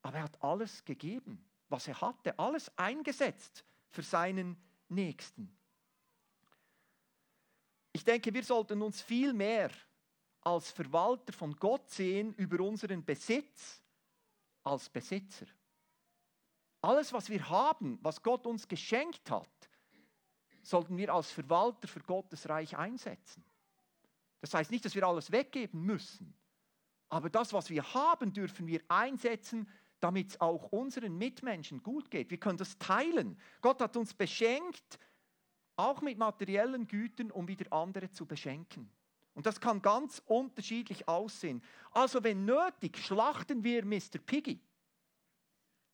Aber 0.07 0.19
er 0.19 0.23
hat 0.23 0.41
alles 0.41 0.85
gegeben, 0.85 1.45
was 1.67 1.85
er 1.89 1.99
hatte, 1.99 2.39
alles 2.39 2.71
eingesetzt 2.77 3.65
für 3.89 4.01
seinen 4.01 4.55
Nächsten. 4.87 5.53
Ich 7.91 8.05
denke, 8.05 8.33
wir 8.33 8.43
sollten 8.45 8.81
uns 8.81 9.01
viel 9.01 9.33
mehr 9.33 9.69
als 10.39 10.71
Verwalter 10.71 11.33
von 11.33 11.53
Gott 11.57 11.89
sehen 11.89 12.33
über 12.35 12.63
unseren 12.63 13.03
Besitz 13.03 13.81
als 14.63 14.89
Besitzer. 14.89 15.47
Alles, 16.79 17.11
was 17.11 17.29
wir 17.29 17.49
haben, 17.49 17.99
was 18.01 18.23
Gott 18.23 18.47
uns 18.47 18.65
geschenkt 18.65 19.29
hat, 19.29 19.69
sollten 20.63 20.95
wir 20.95 21.13
als 21.13 21.31
Verwalter 21.31 21.89
für 21.89 21.99
Gottes 21.99 22.47
Reich 22.47 22.77
einsetzen. 22.77 23.43
Das 24.39 24.53
heißt 24.53 24.71
nicht, 24.71 24.85
dass 24.85 24.95
wir 24.95 25.05
alles 25.05 25.33
weggeben 25.33 25.81
müssen, 25.81 26.33
aber 27.09 27.29
das, 27.29 27.51
was 27.51 27.69
wir 27.69 27.93
haben, 27.93 28.31
dürfen 28.31 28.67
wir 28.67 28.81
einsetzen, 28.87 29.67
damit 29.99 30.29
es 30.29 30.41
auch 30.41 30.71
unseren 30.71 31.17
Mitmenschen 31.17 31.81
gut 31.81 32.11
geht. 32.11 32.29
Wir 32.29 32.39
können 32.39 32.57
das 32.57 32.77
teilen. 32.77 33.39
Gott 33.61 33.81
hat 33.81 33.97
uns 33.97 34.13
beschenkt, 34.13 34.99
auch 35.75 36.01
mit 36.01 36.17
materiellen 36.17 36.87
Gütern, 36.87 37.31
um 37.31 37.47
wieder 37.47 37.71
andere 37.71 38.09
zu 38.11 38.25
beschenken. 38.25 38.89
Und 39.33 39.45
das 39.45 39.59
kann 39.59 39.81
ganz 39.81 40.21
unterschiedlich 40.25 41.07
aussehen. 41.07 41.61
Also 41.91 42.23
wenn 42.23 42.45
nötig, 42.45 42.97
schlachten 42.97 43.63
wir 43.63 43.85
Mr. 43.85 44.17
Piggy 44.25 44.59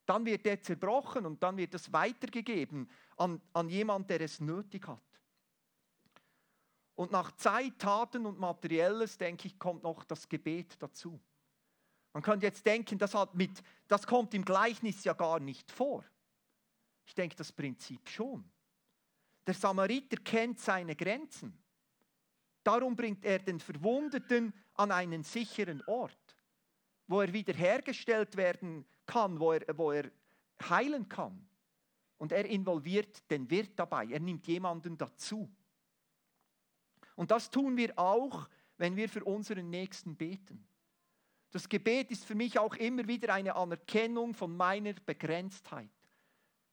dann 0.05 0.25
wird 0.25 0.45
er 0.45 0.61
zerbrochen 0.61 1.25
und 1.25 1.41
dann 1.41 1.57
wird 1.57 1.73
es 1.73 1.91
weitergegeben 1.91 2.89
an, 3.17 3.41
an 3.53 3.69
jemand, 3.69 4.09
der 4.09 4.21
es 4.21 4.39
nötig 4.39 4.87
hat. 4.87 5.01
Und 6.95 7.11
nach 7.11 7.31
Zeit, 7.37 7.79
Taten 7.79 8.25
und 8.25 8.39
Materielles, 8.39 9.17
denke 9.17 9.47
ich, 9.47 9.57
kommt 9.57 9.83
noch 9.83 10.03
das 10.03 10.27
Gebet 10.29 10.75
dazu. 10.79 11.19
Man 12.13 12.21
könnte 12.21 12.45
jetzt 12.45 12.65
denken, 12.65 12.97
das, 12.99 13.15
hat 13.15 13.33
mit, 13.33 13.63
das 13.87 14.05
kommt 14.05 14.33
im 14.35 14.45
Gleichnis 14.45 15.03
ja 15.03 15.13
gar 15.13 15.39
nicht 15.39 15.71
vor. 15.71 16.05
Ich 17.05 17.15
denke, 17.15 17.35
das 17.35 17.51
Prinzip 17.51 18.07
schon. 18.07 18.49
Der 19.45 19.55
Samariter 19.55 20.17
kennt 20.17 20.59
seine 20.59 20.95
Grenzen. 20.95 21.57
Darum 22.63 22.95
bringt 22.95 23.25
er 23.25 23.39
den 23.39 23.59
Verwundeten 23.59 24.53
an 24.75 24.91
einen 24.91 25.23
sicheren 25.23 25.83
Ort, 25.85 26.37
wo 27.07 27.19
er 27.19 27.33
wiederhergestellt 27.33 28.37
werden 28.37 28.85
kann, 29.05 29.39
wo 29.39 29.51
er, 29.51 29.77
wo 29.77 29.91
er 29.91 30.09
heilen 30.69 31.09
kann. 31.09 31.45
Und 32.19 32.31
er 32.31 32.45
involviert 32.45 33.29
den 33.29 33.49
Wirt 33.49 33.77
dabei, 33.77 34.05
er 34.05 34.21
nimmt 34.21 34.47
jemanden 34.47 34.97
dazu. 34.97 35.51
Und 37.15 37.31
das 37.31 37.49
tun 37.49 37.75
wir 37.75 37.97
auch, 37.99 38.47
wenn 38.77 38.95
wir 38.95 39.09
für 39.09 39.23
unseren 39.25 39.69
Nächsten 39.69 40.15
beten. 40.15 40.65
Das 41.53 41.69
Gebet 41.69 42.09
ist 42.09 42.25
für 42.25 42.33
mich 42.33 42.57
auch 42.57 42.73
immer 42.77 43.07
wieder 43.07 43.31
eine 43.31 43.55
Anerkennung 43.55 44.33
von 44.33 44.57
meiner 44.57 44.93
Begrenztheit. 44.93 45.91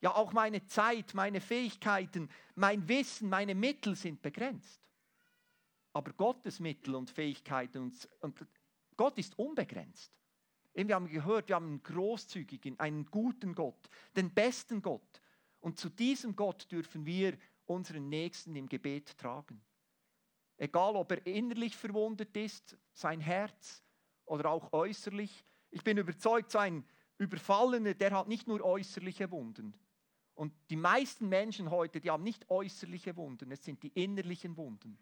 Ja, 0.01 0.17
auch 0.17 0.33
meine 0.33 0.65
Zeit, 0.65 1.13
meine 1.13 1.43
Fähigkeiten, 1.43 2.31
mein 2.55 2.89
Wissen, 2.89 3.29
meine 3.29 3.55
Mittel 3.55 3.95
sind 3.95 4.23
begrenzt. 4.23 4.81
Aber 5.93 6.15
Gottes 6.15 6.61
Mittel 6.61 6.95
und 6.95 7.11
Fähigkeiten 7.11 7.83
und, 7.83 8.09
und 8.21 8.47
Gott 8.97 9.19
ist 9.19 9.39
unbegrenzt. 9.39 10.11
Wir 10.73 10.95
haben 10.95 11.09
gehört, 11.09 11.49
wir 11.49 11.57
haben 11.57 11.67
einen 11.67 11.83
großzügigen, 11.83 12.81
einen 12.81 13.05
guten 13.05 13.55
Gott, 13.55 13.91
den 14.17 14.33
besten 14.33 14.81
Gott. 14.81 15.21
Und 15.59 15.79
zu 15.79 15.91
diesem 15.91 16.35
Gott 16.35 16.73
dürfen 16.73 17.05
wir 17.05 17.37
unseren 17.67 18.09
Nächsten 18.09 18.57
im 18.57 18.67
Gebet 18.67 19.19
tragen. 19.19 19.63
Egal, 20.57 20.97
ob 20.97 21.13
er 21.13 21.27
innerlich 21.27 21.77
verwundet 21.77 22.35
ist, 22.35 22.79
sein 22.95 23.21
Herz 23.21 23.85
oder 24.31 24.51
auch 24.51 24.73
äußerlich. 24.73 25.45
Ich 25.71 25.83
bin 25.83 25.99
überzeugt, 25.99 26.51
so 26.51 26.59
ein 26.59 26.85
Überfallener, 27.19 27.95
der 27.95 28.13
hat 28.13 28.29
nicht 28.29 28.47
nur 28.47 28.65
äußerliche 28.65 29.31
Wunden. 29.31 29.75
Und 30.35 30.55
die 30.71 30.77
meisten 30.77 31.29
Menschen 31.29 31.71
heute, 31.71 32.01
die 32.01 32.11
haben 32.11 32.23
nicht 32.23 32.49
äußerliche 32.49 33.17
Wunden, 33.17 33.51
es 33.51 33.65
sind 33.65 33.83
die 33.83 33.89
innerlichen 33.89 34.57
Wunden. 34.57 34.99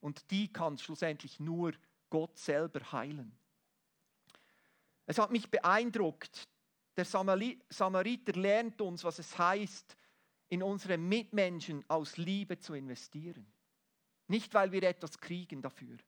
Und 0.00 0.30
die 0.30 0.50
kann 0.50 0.78
schlussendlich 0.78 1.38
nur 1.40 1.72
Gott 2.08 2.38
selber 2.38 2.92
heilen. 2.92 3.36
Es 5.04 5.18
hat 5.18 5.30
mich 5.30 5.50
beeindruckt. 5.50 6.48
Der 6.96 7.04
Samariter 7.04 8.32
lernt 8.32 8.80
uns, 8.80 9.04
was 9.04 9.18
es 9.18 9.36
heißt, 9.36 9.96
in 10.48 10.62
unsere 10.62 10.96
Mitmenschen 10.96 11.84
aus 11.88 12.16
Liebe 12.16 12.58
zu 12.58 12.74
investieren. 12.74 13.46
Nicht, 14.28 14.54
weil 14.54 14.72
wir 14.72 14.82
etwas 14.84 15.18
kriegen 15.18 15.60
dafür. 15.60 15.98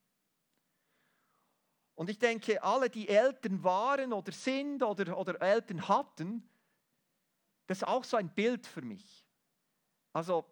Und 1.95 2.09
ich 2.11 2.19
denke, 2.19 2.63
alle, 2.63 2.89
die 2.89 3.09
Eltern 3.09 3.63
waren 3.63 4.13
oder 4.13 4.33
sind 4.33 4.83
oder, 4.83 5.17
oder 5.17 5.41
Eltern 5.41 5.87
hatten, 5.89 6.49
das 7.67 7.79
ist 7.79 7.85
auch 7.89 8.05
so 8.05 8.17
ein 8.17 8.29
Bild 8.29 8.67
für 8.67 8.83
mich. 8.83 9.25
Also 10.13 10.45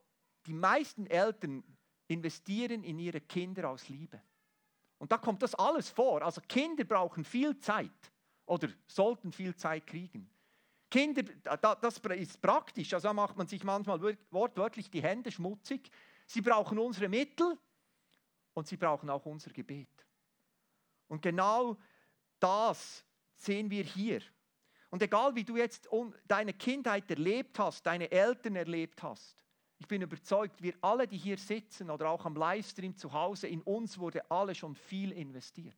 die 0.47 0.53
meisten 0.53 1.07
Eltern 1.07 1.65
investieren 2.09 2.83
in 2.83 2.99
ihre 2.99 3.21
Kinder 3.21 3.71
aus 3.71 3.89
Liebe. 3.89 4.21
Und 4.99 5.13
da 5.13 5.19
kommt 5.19 5.43
das 5.43 5.55
alles 5.55 5.89
vor. 5.89 6.23
Also 6.23 6.41
Kinder 6.47 6.85
brauchen 6.85 7.25
viel 7.25 7.59
Zeit 7.59 8.13
oder 8.47 8.69
sollten 8.87 9.33
viel 9.33 9.55
Zeit 9.57 9.87
kriegen. 9.87 10.31
Kinder, 10.91 11.23
das 11.23 11.99
ist 11.99 12.43
praktisch, 12.43 12.93
also 12.93 13.13
macht 13.13 13.37
man 13.37 13.47
sich 13.47 13.63
manchmal 13.63 14.01
wortwörtlich 14.31 14.91
die 14.91 15.03
Hände 15.03 15.31
schmutzig. 15.31 15.91
Sie 16.27 16.41
brauchen 16.41 16.79
unsere 16.79 17.09
Mittel 17.09 17.57
und 18.55 18.67
sie 18.67 18.77
brauchen 18.77 19.09
auch 19.09 19.25
unser 19.25 19.51
Gebet. 19.53 19.89
Und 21.11 21.23
genau 21.23 21.77
das 22.39 23.05
sehen 23.35 23.69
wir 23.69 23.83
hier. 23.83 24.23
Und 24.91 25.03
egal 25.03 25.35
wie 25.35 25.45
du 25.45 25.57
jetzt 25.57 25.89
deine 26.27 26.53
Kindheit 26.53 27.11
erlebt 27.11 27.59
hast, 27.59 27.85
deine 27.85 28.11
Eltern 28.11 28.55
erlebt 28.57 29.03
hast, 29.03 29.37
ich 29.79 29.89
bin 29.89 30.03
überzeugt, 30.03 30.63
wir 30.63 30.75
alle, 30.83 31.09
die 31.09 31.17
hier 31.17 31.37
sitzen 31.37 31.91
oder 31.91 32.11
auch 32.11 32.25
am 32.27 32.37
Livestream 32.37 32.97
zu 32.97 33.13
Hause, 33.13 33.49
in 33.49 33.63
uns 33.63 33.99
wurde 33.99 34.31
alle 34.31 34.55
schon 34.55 34.77
viel 34.77 35.11
investiert. 35.11 35.77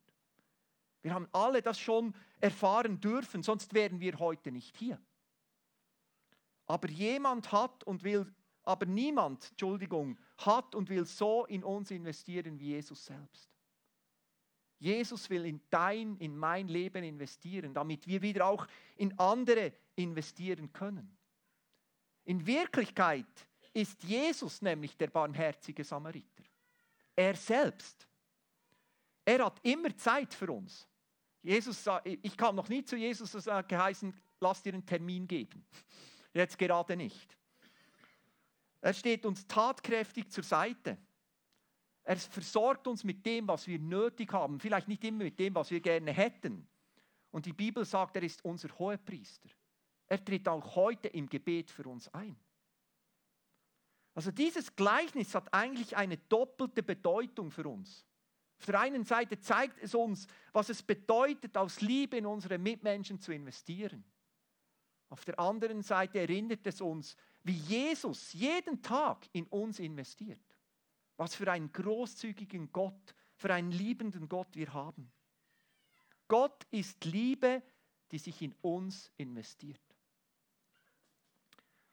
Wir 1.01 1.15
haben 1.15 1.29
alle 1.33 1.63
das 1.63 1.79
schon 1.79 2.15
erfahren 2.41 3.01
dürfen, 3.01 3.43
sonst 3.43 3.73
wären 3.73 4.01
wir 4.01 4.19
heute 4.19 4.53
nicht 4.53 4.77
hier. 4.77 5.01
Aber 6.67 6.89
jemand 6.89 7.53
hat 7.53 7.85
und 7.85 8.05
will, 8.05 8.27
aber 8.65 8.87
niemand, 8.87 9.51
Entschuldigung, 9.51 10.19
hat 10.39 10.75
und 10.75 10.91
will 10.91 11.07
so 11.07 11.47
in 11.47 11.65
uns 11.65 11.91
investieren 11.91 12.59
wie 12.59 12.69
Jesus 12.69 13.07
selbst. 13.07 13.52
Jesus 14.83 15.31
will 15.31 15.47
in 15.47 15.61
dein, 15.71 16.17
in 16.17 16.37
mein 16.37 16.67
Leben 16.67 17.05
investieren, 17.05 17.73
damit 17.73 18.05
wir 18.09 18.21
wieder 18.21 18.47
auch 18.47 18.67
in 18.97 19.17
andere 19.17 19.73
investieren 19.95 20.73
können. 20.73 21.17
In 22.25 22.45
Wirklichkeit 22.45 23.47
ist 23.73 24.03
Jesus 24.03 24.61
nämlich 24.61 24.97
der 24.97 25.07
barmherzige 25.07 25.85
Samariter. 25.85 26.43
Er 27.15 27.37
selbst. 27.37 28.09
Er 29.25 29.45
hat 29.45 29.61
immer 29.63 29.97
Zeit 29.97 30.35
für 30.35 30.51
uns. 30.51 30.89
Jesus, 31.43 31.85
ich 32.05 32.37
kam 32.37 32.57
noch 32.57 32.69
nie 32.69 32.85
zu 32.85 32.97
Jesus 32.97 33.35
und 33.37 33.47
hat 33.47 33.69
geheißen, 33.69 34.13
lass 34.41 34.63
dir 34.65 34.75
einen 34.75 34.85
Termin 34.85 35.29
geben. 35.29 35.65
Jetzt 36.35 36.59
gerade 36.59 36.97
nicht. 36.97 37.37
Er 38.81 38.95
steht 38.95 39.25
uns 39.27 39.47
tatkräftig 39.47 40.29
zur 40.29 40.43
Seite. 40.43 40.99
Er 42.05 42.17
versorgt 42.17 42.87
uns 42.89 43.05
mit 43.05 43.25
dem, 43.25 43.47
was 43.49 43.67
wir 43.67 43.79
nötig 43.79 44.33
haben. 44.33 44.59
Vielleicht 44.59 44.89
nicht 44.89 45.05
immer 45.05 45.25
mit 45.25 45.39
dem, 45.39 45.55
was 45.55 45.71
wir 45.71 45.81
gerne 45.81 46.13
hätten. 46.13 46.67
Und 47.31 47.47
die 47.47 47.53
Bibel 47.53 47.85
sagt, 47.85 48.17
er 48.17 48.23
ist 48.23 48.45
unser 48.45 48.69
Hohepriester. 48.79 49.49
Er 50.07 50.23
tritt 50.25 50.49
auch 50.49 50.77
heute 50.77 51.09
im 51.09 51.29
Gebet 51.29 51.71
für 51.71 51.85
uns 51.85 52.13
ein. 52.13 52.37
Also 54.15 54.31
dieses 54.31 54.75
Gleichnis 54.77 55.35
hat 55.35 55.53
eigentlich 55.55 55.97
eine 55.97 56.19
doppelte 56.19 56.83
Bedeutung 56.83 57.51
für 57.51 57.67
uns. 57.67 58.05
Auf 58.59 58.67
der 58.67 58.81
einen 58.81 59.05
Seite 59.05 59.41
zeigt 59.41 59.79
es 59.83 59.95
uns, 59.95 60.27
was 60.53 60.69
es 60.69 60.83
bedeutet, 60.83 61.57
aus 61.57 61.81
Liebe 61.81 62.19
in 62.19 62.27
unsere 62.27 62.59
Mitmenschen 62.59 63.19
zu 63.19 63.33
investieren. 63.33 64.05
Auf 65.09 65.25
der 65.25 65.39
anderen 65.39 65.83
Seite 65.83 66.21
erinnert 66.21 66.67
es 66.67 66.81
uns, 66.81 67.17
wie 67.43 67.53
Jesus 67.57 68.33
jeden 68.35 68.83
Tag 68.83 69.27
in 69.33 69.47
uns 69.47 69.79
investiert. 69.79 70.52
Was 71.17 71.35
für 71.35 71.51
einen 71.51 71.73
großzügigen 71.73 72.73
Gott, 72.73 73.15
für 73.37 73.53
einen 73.53 73.71
liebenden 73.71 74.29
Gott 74.29 74.55
wir 74.55 74.73
haben. 74.73 75.11
Gott 76.29 76.65
ist 76.71 77.05
Liebe, 77.05 77.63
die 78.11 78.19
sich 78.19 78.41
in 78.43 78.55
uns 78.63 79.11
investiert. 79.17 79.81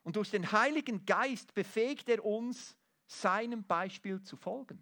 Und 0.02 0.16
durch 0.16 0.30
den 0.30 0.50
Heiligen 0.50 1.04
Geist 1.04 1.54
befähigt 1.54 2.08
er 2.08 2.24
uns, 2.24 2.76
seinem 3.06 3.64
Beispiel 3.64 4.22
zu 4.22 4.36
folgen. 4.36 4.80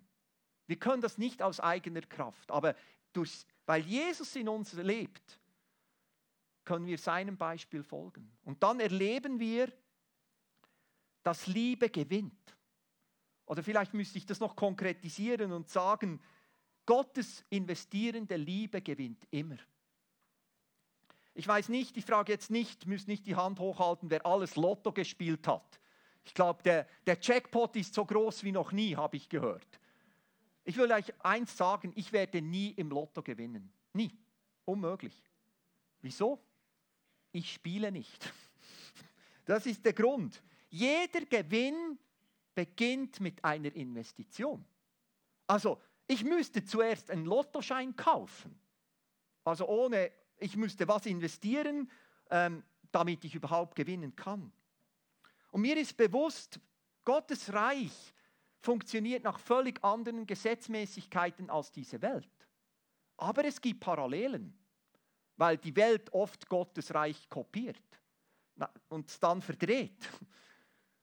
Wir 0.67 0.79
können 0.79 1.01
das 1.01 1.17
nicht 1.17 1.43
aus 1.43 1.61
eigener 1.61 2.03
Kraft, 2.03 2.51
aber 2.51 2.77
durch, 3.13 3.47
weil 3.65 3.83
Jesus 3.83 4.37
in 4.37 4.49
uns 4.49 4.75
lebt, 4.75 5.41
können 6.65 6.87
wir 6.87 6.99
seinem 6.99 7.39
Beispiel 7.39 7.83
folgen. 7.83 8.31
Und 8.45 8.63
dann 8.63 8.79
erleben 8.79 9.41
wir, 9.41 9.73
dass 11.23 11.47
Liebe 11.47 11.89
gewinnt. 11.89 12.58
Oder 13.49 13.63
vielleicht 13.63 13.95
müsste 13.95 14.19
ich 14.19 14.27
das 14.27 14.41
noch 14.41 14.55
konkretisieren 14.55 15.53
und 15.53 15.71
sagen, 15.71 16.21
Gottes 16.85 17.45
investierende 17.49 18.37
Liebe 18.37 18.83
gewinnt 18.83 19.27
immer. 19.31 19.57
Ich 21.33 21.49
weiß 21.49 21.71
nicht, 21.71 21.97
ich 21.97 22.05
frage 22.05 22.33
jetzt 22.33 22.51
nicht, 22.51 22.87
müsst 22.87 23.09
nicht 23.09 23.27
die 23.27 23.37
Hand 23.37 23.59
hochhalten, 23.59 24.11
wer 24.11 24.27
alles 24.27 24.57
Lotto 24.57 24.93
gespielt 24.93 25.47
hat. 25.49 25.81
Ich 26.25 26.35
glaube, 26.35 26.63
der, 26.63 26.87
der 27.07 27.17
Jackpot 27.21 27.75
ist 27.77 27.95
so 27.95 28.05
groß 28.05 28.45
wie 28.45 28.53
noch 28.53 28.73
nie, 28.73 28.97
habe 28.97 29.17
ich 29.17 29.31
gehört. 29.31 29.81
Ich 30.65 30.77
will 30.77 30.93
euch 30.93 31.11
eins 31.25 31.57
sagen, 31.57 31.93
ich 31.97 32.13
werde 32.13 32.43
nie 32.43 32.73
im 32.73 32.91
Lotto 32.91 33.23
gewinnen. 33.23 33.73
Nie. 33.95 34.15
Unmöglich. 34.67 35.15
Wieso? 36.03 36.39
Ich 37.33 37.53
spiele 37.53 37.91
nicht. 37.91 38.31
Das 39.47 39.65
ist 39.65 39.83
der 39.83 39.95
Grund. 39.95 40.43
Jeder 40.69 41.25
Gewinn 41.25 41.99
beginnt 42.59 43.21
mit 43.21 43.45
einer 43.45 43.73
Investition. 43.73 44.65
Also, 45.47 45.81
ich 46.09 46.25
müsste 46.25 46.65
zuerst 46.65 47.09
einen 47.09 47.25
Lottoschein 47.25 47.95
kaufen. 47.95 48.59
Also 49.45 49.69
ohne, 49.69 50.11
ich 50.39 50.57
müsste 50.57 50.89
was 50.89 51.07
investieren, 51.07 51.89
ähm, 52.31 52.65
damit 52.91 53.25
ich 53.25 53.37
überhaupt 53.37 53.77
gewinnen 53.77 54.17
kann. 54.17 54.51
Und 55.53 55.61
mir 55.61 55.77
ist 55.77 55.97
bewusst, 55.97 56.59
Gottes 57.05 57.53
Reich 57.53 57.93
funktioniert 58.59 59.23
nach 59.23 59.39
völlig 59.39 59.85
anderen 59.85 60.27
Gesetzmäßigkeiten 60.27 61.51
als 61.51 61.71
diese 61.71 62.03
Welt. 62.03 62.49
Aber 63.19 63.45
es 63.45 63.61
gibt 63.61 63.79
Parallelen, 63.79 64.53
weil 65.37 65.59
die 65.59 65.77
Welt 65.77 66.13
oft 66.13 66.49
Gottes 66.49 66.93
Reich 66.93 67.29
kopiert 67.29 68.01
und 68.89 69.23
dann 69.23 69.43
verdreht. 69.43 70.11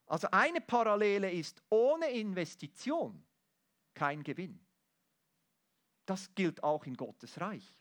Also 0.07 0.27
eine 0.31 0.61
Parallele 0.61 1.31
ist, 1.31 1.61
ohne 1.69 2.11
Investition 2.11 3.23
kein 3.93 4.23
Gewinn. 4.23 4.59
Das 6.05 6.33
gilt 6.35 6.63
auch 6.63 6.85
in 6.85 6.95
Gottes 6.95 7.39
Reich. 7.41 7.79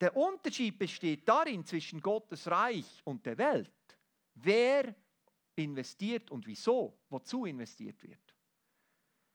Der 0.00 0.14
Unterschied 0.16 0.78
besteht 0.78 1.26
darin 1.28 1.64
zwischen 1.64 2.00
Gottes 2.00 2.46
Reich 2.50 3.00
und 3.04 3.24
der 3.24 3.38
Welt, 3.38 3.72
wer 4.34 4.94
investiert 5.56 6.30
und 6.30 6.46
wieso, 6.46 6.98
wozu 7.08 7.46
investiert 7.46 8.02
wird. 8.02 8.34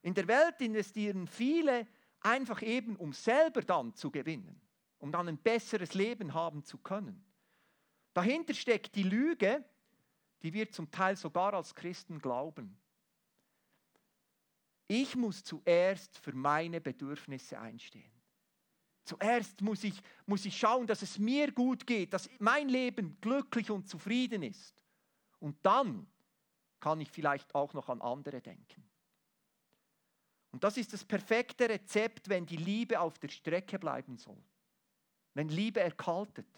In 0.02 0.14
der 0.14 0.28
Welt 0.28 0.60
investieren 0.60 1.26
viele 1.26 1.88
einfach 2.20 2.62
eben, 2.62 2.96
um 2.96 3.12
selber 3.12 3.62
dann 3.62 3.94
zu 3.94 4.10
gewinnen, 4.10 4.60
um 4.98 5.10
dann 5.10 5.28
ein 5.28 5.38
besseres 5.38 5.94
Leben 5.94 6.34
haben 6.34 6.62
zu 6.62 6.78
können. 6.78 7.24
Dahinter 8.12 8.54
steckt 8.54 8.94
die 8.94 9.02
Lüge, 9.02 9.64
die 10.42 10.52
wir 10.52 10.70
zum 10.70 10.90
Teil 10.90 11.16
sogar 11.16 11.54
als 11.54 11.74
Christen 11.74 12.18
glauben. 12.18 12.78
Ich 14.88 15.14
muss 15.14 15.44
zuerst 15.44 16.18
für 16.18 16.32
meine 16.32 16.80
Bedürfnisse 16.80 17.58
einstehen. 17.58 18.10
Zuerst 19.04 19.60
muss 19.60 19.84
ich, 19.84 20.00
muss 20.26 20.44
ich 20.44 20.56
schauen, 20.56 20.86
dass 20.86 21.02
es 21.02 21.18
mir 21.18 21.52
gut 21.52 21.86
geht, 21.86 22.12
dass 22.12 22.28
mein 22.38 22.68
Leben 22.68 23.20
glücklich 23.20 23.70
und 23.70 23.88
zufrieden 23.88 24.42
ist. 24.42 24.82
Und 25.38 25.56
dann 25.62 26.06
kann 26.80 27.00
ich 27.00 27.10
vielleicht 27.10 27.54
auch 27.54 27.72
noch 27.72 27.88
an 27.88 28.00
andere 28.00 28.40
denken. 28.40 28.88
Und 30.52 30.64
das 30.64 30.76
ist 30.76 30.92
das 30.92 31.04
perfekte 31.04 31.68
Rezept, 31.68 32.28
wenn 32.28 32.46
die 32.46 32.56
Liebe 32.56 32.98
auf 32.98 33.18
der 33.18 33.28
Strecke 33.28 33.78
bleiben 33.78 34.16
soll. 34.16 34.42
Wenn 35.34 35.48
Liebe 35.48 35.80
erkaltet. 35.80 36.48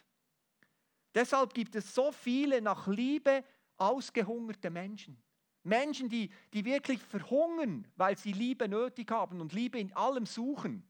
Deshalb 1.14 1.52
gibt 1.52 1.74
es 1.74 1.94
so 1.94 2.10
viele 2.10 2.62
nach 2.62 2.86
Liebe 2.86 3.44
ausgehungerte 3.82 4.70
Menschen. 4.70 5.20
Menschen, 5.64 6.08
die, 6.08 6.30
die 6.52 6.64
wirklich 6.64 7.00
verhungern, 7.00 7.86
weil 7.96 8.16
sie 8.16 8.32
Liebe 8.32 8.68
nötig 8.68 9.10
haben 9.10 9.40
und 9.40 9.52
Liebe 9.52 9.78
in 9.78 9.92
allem 9.92 10.26
suchen, 10.26 10.82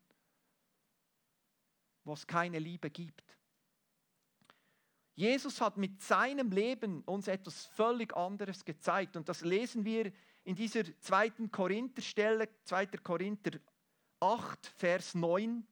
wo 2.04 2.14
es 2.14 2.26
keine 2.26 2.58
Liebe 2.58 2.90
gibt. 2.90 3.36
Jesus 5.14 5.60
hat 5.60 5.76
mit 5.76 6.00
seinem 6.00 6.50
Leben 6.50 7.02
uns 7.02 7.28
etwas 7.28 7.66
völlig 7.66 8.16
anderes 8.16 8.64
gezeigt 8.64 9.16
und 9.16 9.28
das 9.28 9.42
lesen 9.42 9.84
wir 9.84 10.10
in 10.44 10.56
dieser 10.56 10.84
zweiten 11.00 11.50
Korintherstelle, 11.50 12.48
2. 12.64 12.86
Korinther 13.02 13.60
8, 14.20 14.66
Vers 14.66 15.14
9. 15.14 15.66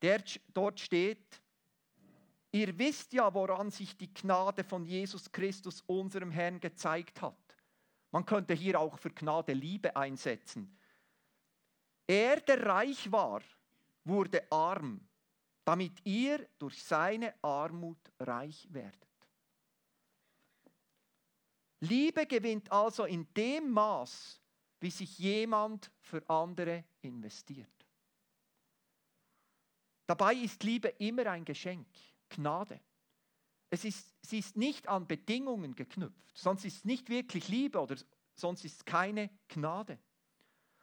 Der, 0.00 0.24
dort 0.52 0.80
steht, 0.80 1.42
ihr 2.52 2.78
wisst 2.78 3.12
ja, 3.12 3.32
woran 3.34 3.70
sich 3.70 3.96
die 3.96 4.12
Gnade 4.12 4.62
von 4.62 4.84
Jesus 4.84 5.30
Christus, 5.32 5.82
unserem 5.86 6.30
Herrn, 6.30 6.60
gezeigt 6.60 7.20
hat. 7.20 7.34
Man 8.10 8.24
könnte 8.24 8.54
hier 8.54 8.78
auch 8.78 8.98
für 8.98 9.10
Gnade 9.10 9.52
Liebe 9.52 9.96
einsetzen. 9.96 10.78
Er, 12.06 12.40
der 12.40 12.64
reich 12.64 13.10
war, 13.10 13.40
wurde 14.04 14.50
arm 14.52 15.00
damit 15.64 16.04
ihr 16.04 16.48
durch 16.58 16.82
seine 16.82 17.34
Armut 17.42 18.12
reich 18.18 18.66
werdet. 18.70 18.98
Liebe 21.80 22.26
gewinnt 22.26 22.70
also 22.70 23.04
in 23.04 23.32
dem 23.34 23.70
Maß, 23.70 24.40
wie 24.80 24.90
sich 24.90 25.18
jemand 25.18 25.90
für 26.00 26.28
andere 26.28 26.84
investiert. 27.02 27.68
Dabei 30.06 30.34
ist 30.34 30.62
Liebe 30.62 30.88
immer 30.88 31.26
ein 31.26 31.44
Geschenk, 31.44 31.86
Gnade. 32.32 32.80
Es 33.70 33.84
ist, 33.84 34.14
sie 34.20 34.38
ist 34.38 34.56
nicht 34.56 34.88
an 34.88 35.06
Bedingungen 35.06 35.74
geknüpft, 35.74 36.36
sonst 36.36 36.64
ist 36.64 36.76
es 36.76 36.84
nicht 36.84 37.08
wirklich 37.08 37.48
Liebe 37.48 37.80
oder 37.80 37.96
sonst 38.34 38.64
ist 38.64 38.76
es 38.76 38.84
keine 38.84 39.30
Gnade. 39.48 39.98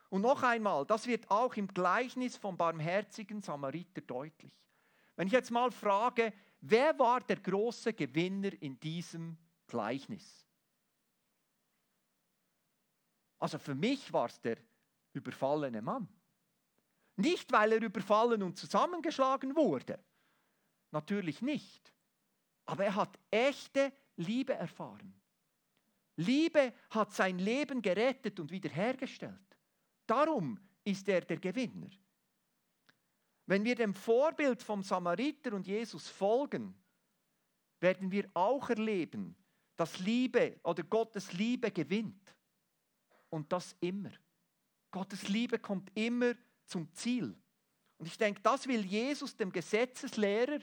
Und 0.10 0.22
noch 0.22 0.42
einmal, 0.42 0.86
das 0.86 1.06
wird 1.06 1.30
auch 1.30 1.56
im 1.56 1.68
Gleichnis 1.68 2.36
vom 2.36 2.58
barmherzigen 2.58 3.42
Samariter 3.42 4.02
deutlich. 4.02 4.52
Wenn 5.16 5.28
ich 5.28 5.34
jetzt 5.34 5.52
mal 5.52 5.72
frage, 5.72 6.34
wer 6.62 6.98
war 6.98 7.22
der 7.22 7.38
große 7.38 7.94
Gewinner 7.94 8.52
in 8.62 8.80
diesem 8.80 9.38
Gleichnis? 9.68 10.48
Also 13.38 13.60
für 13.60 13.76
mich 13.76 14.12
war 14.12 14.26
es 14.26 14.42
der 14.42 14.58
überfallene 15.14 15.82
Mann. 15.82 16.08
Nicht, 17.16 17.52
weil 17.52 17.74
er 17.74 17.82
überfallen 17.82 18.42
und 18.44 18.58
zusammengeschlagen 18.58 19.56
wurde. 19.56 20.00
Natürlich 20.92 21.42
nicht. 21.42 21.94
Aber 22.66 22.86
er 22.86 22.96
hat 22.96 23.20
echte 23.32 23.92
Liebe 24.16 24.54
erfahren. 24.54 25.14
Liebe 26.16 26.74
hat 26.90 27.14
sein 27.14 27.40
Leben 27.40 27.82
gerettet 27.82 28.40
und 28.40 28.52
wiederhergestellt. 28.52 29.58
Darum 30.06 30.60
ist 30.84 31.08
er 31.08 31.22
der 31.22 31.38
Gewinner. 31.38 31.90
Wenn 33.46 33.64
wir 33.64 33.76
dem 33.76 33.94
Vorbild 33.94 34.62
vom 34.62 34.84
Samariter 34.84 35.54
und 35.54 35.66
Jesus 35.66 36.08
folgen, 36.08 36.76
werden 37.80 38.12
wir 38.12 38.30
auch 38.34 38.70
erleben, 38.70 39.36
dass 39.76 40.00
Liebe 40.00 40.60
oder 40.64 40.84
Gottes 40.84 41.32
Liebe 41.34 41.72
gewinnt. 41.72 42.36
Und 43.30 43.52
das 43.52 43.76
immer. 43.80 44.12
Gottes 44.92 45.30
Liebe 45.30 45.58
kommt 45.58 45.90
immer 45.96 46.34
zum 46.66 46.92
Ziel. 46.94 47.36
Und 47.98 48.08
ich 48.08 48.18
denke, 48.18 48.42
das 48.42 48.68
will 48.68 48.86
Jesus 48.86 49.36
dem 49.36 49.52
Gesetzeslehrer 49.52 50.60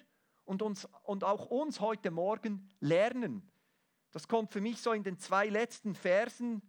und, 0.46 0.62
uns, 0.62 0.88
und 1.02 1.24
auch 1.24 1.46
uns 1.46 1.80
heute 1.80 2.10
Morgen 2.10 2.68
lernen. 2.80 3.42
Das 4.12 4.26
kommt 4.26 4.52
für 4.52 4.60
mich 4.60 4.80
so 4.80 4.92
in 4.92 5.02
den 5.02 5.18
zwei 5.18 5.48
letzten 5.48 5.94
Versen 5.94 6.62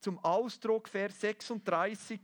zum 0.00 0.18
Ausdruck, 0.20 0.88
Vers 0.88 1.20
36 1.20 2.20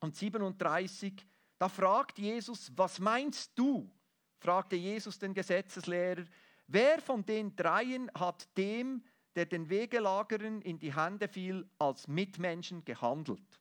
und 0.00 0.14
37. 0.14 1.26
Da 1.58 1.68
fragt 1.68 2.18
Jesus, 2.18 2.70
was 2.76 3.00
meinst 3.00 3.58
du? 3.58 3.90
fragte 4.38 4.76
Jesus 4.76 5.18
den 5.18 5.32
Gesetzeslehrer, 5.32 6.24
wer 6.66 7.00
von 7.00 7.24
den 7.24 7.56
dreien 7.56 8.10
hat 8.14 8.46
dem, 8.56 9.02
der 9.34 9.46
den 9.46 9.68
Wegelagerern 9.68 10.60
in 10.60 10.78
die 10.78 10.94
Hände 10.94 11.28
fiel, 11.28 11.66
als 11.78 12.06
Mitmenschen 12.06 12.84
gehandelt? 12.84 13.60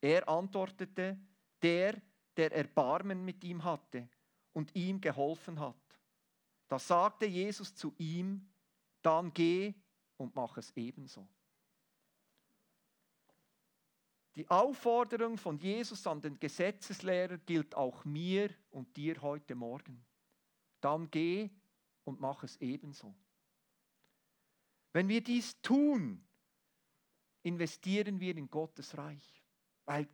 Er 0.00 0.28
antwortete, 0.28 1.20
der, 1.60 2.00
der 2.36 2.52
Erbarmen 2.52 3.24
mit 3.24 3.44
ihm 3.44 3.62
hatte 3.62 4.08
und 4.52 4.74
ihm 4.74 5.00
geholfen 5.00 5.58
hat. 5.60 5.76
Da 6.68 6.78
sagte 6.78 7.26
Jesus 7.26 7.74
zu 7.74 7.94
ihm, 7.98 8.48
dann 9.02 9.32
geh 9.32 9.74
und 10.16 10.34
mach 10.34 10.56
es 10.56 10.70
ebenso. 10.76 11.28
Die 14.34 14.48
Aufforderung 14.48 15.36
von 15.36 15.58
Jesus 15.58 16.06
an 16.06 16.22
den 16.22 16.40
Gesetzeslehrer 16.40 17.36
gilt 17.38 17.74
auch 17.74 18.04
mir 18.04 18.50
und 18.70 18.96
dir 18.96 19.20
heute 19.20 19.54
Morgen. 19.54 20.02
Dann 20.80 21.10
geh 21.10 21.50
und 22.04 22.20
mach 22.20 22.42
es 22.42 22.56
ebenso. 22.56 23.14
Wenn 24.92 25.08
wir 25.08 25.22
dies 25.22 25.60
tun, 25.60 26.26
investieren 27.42 28.20
wir 28.20 28.36
in 28.36 28.50
Gottes 28.50 28.96
Reich, 28.96 29.42
weil 29.84 30.08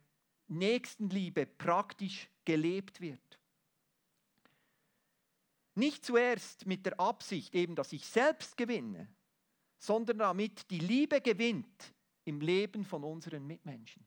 Nächstenliebe 0.47 1.45
praktisch 1.45 2.29
gelebt 2.43 2.99
wird. 2.99 3.38
Nicht 5.75 6.05
zuerst 6.05 6.65
mit 6.65 6.85
der 6.85 6.99
Absicht 6.99 7.55
eben, 7.55 7.75
dass 7.75 7.93
ich 7.93 8.05
selbst 8.05 8.57
gewinne, 8.57 9.07
sondern 9.77 10.19
damit 10.19 10.69
die 10.71 10.79
Liebe 10.79 11.21
gewinnt 11.21 11.93
im 12.25 12.41
Leben 12.41 12.83
von 12.83 13.03
unseren 13.03 13.45
Mitmenschen. 13.47 14.05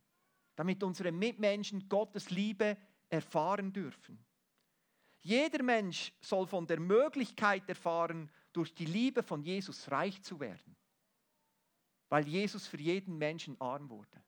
Damit 0.54 0.82
unsere 0.82 1.12
Mitmenschen 1.12 1.88
Gottes 1.88 2.30
Liebe 2.30 2.76
erfahren 3.08 3.72
dürfen. 3.72 4.24
Jeder 5.20 5.62
Mensch 5.62 6.12
soll 6.20 6.46
von 6.46 6.66
der 6.66 6.80
Möglichkeit 6.80 7.68
erfahren, 7.68 8.30
durch 8.52 8.74
die 8.74 8.84
Liebe 8.84 9.22
von 9.22 9.42
Jesus 9.42 9.90
reich 9.90 10.20
zu 10.22 10.38
werden. 10.40 10.76
Weil 12.08 12.26
Jesus 12.26 12.66
für 12.66 12.78
jeden 12.78 13.16
Menschen 13.16 13.58
arm 13.60 13.88
wurde. 13.88 14.22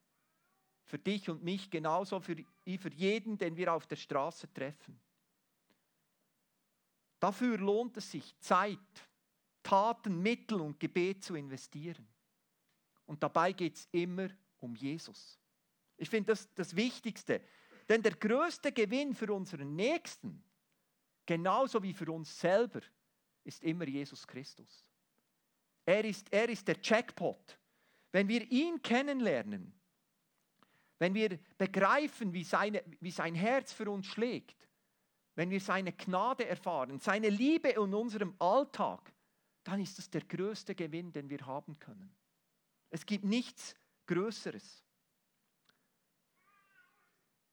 Für 0.85 0.97
dich 0.97 1.29
und 1.29 1.43
mich 1.43 1.69
genauso 1.69 2.21
wie 2.63 2.77
für 2.77 2.93
jeden, 2.93 3.37
den 3.37 3.57
wir 3.57 3.73
auf 3.73 3.85
der 3.87 3.97
Straße 3.97 4.51
treffen. 4.53 4.99
Dafür 7.19 7.57
lohnt 7.57 7.97
es 7.97 8.11
sich, 8.11 8.37
Zeit, 8.39 8.79
Taten, 9.63 10.21
Mittel 10.21 10.61
und 10.61 10.79
Gebet 10.79 11.23
zu 11.23 11.35
investieren. 11.35 12.07
Und 13.05 13.21
dabei 13.23 13.51
geht 13.51 13.75
es 13.75 13.87
immer 13.91 14.29
um 14.59 14.75
Jesus. 14.75 15.39
Ich 15.97 16.09
finde 16.09 16.33
das 16.33 16.53
das 16.53 16.75
Wichtigste. 16.75 17.41
Denn 17.87 18.01
der 18.01 18.15
größte 18.15 18.71
Gewinn 18.71 19.13
für 19.13 19.31
unseren 19.33 19.75
Nächsten, 19.75 20.43
genauso 21.25 21.81
wie 21.83 21.93
für 21.93 22.11
uns 22.11 22.39
selber, 22.39 22.81
ist 23.43 23.63
immer 23.63 23.87
Jesus 23.87 24.25
Christus. 24.27 24.91
Er 25.85 26.03
ist, 26.03 26.31
er 26.33 26.49
ist 26.49 26.67
der 26.67 26.77
Jackpot. 26.81 27.59
Wenn 28.11 28.27
wir 28.27 28.49
ihn 28.51 28.81
kennenlernen, 28.81 29.71
wenn 30.97 31.13
wir 31.13 31.37
begreifen, 31.57 32.33
wie, 32.33 32.43
seine, 32.43 32.83
wie 33.01 33.11
sein 33.11 33.35
Herz 33.35 33.71
für 33.71 33.89
uns 33.91 34.07
schlägt, 34.07 34.67
wenn 35.35 35.49
wir 35.49 35.59
seine 35.59 35.91
Gnade 35.93 36.47
erfahren, 36.47 36.99
seine 36.99 37.29
Liebe 37.29 37.69
in 37.69 37.93
unserem 37.93 38.35
Alltag, 38.39 39.13
dann 39.63 39.81
ist 39.81 39.97
das 39.97 40.09
der 40.09 40.21
größte 40.21 40.75
Gewinn, 40.75 41.11
den 41.11 41.29
wir 41.29 41.45
haben 41.45 41.77
können. 41.79 42.15
Es 42.89 43.05
gibt 43.05 43.25
nichts 43.25 43.75
Größeres. 44.05 44.83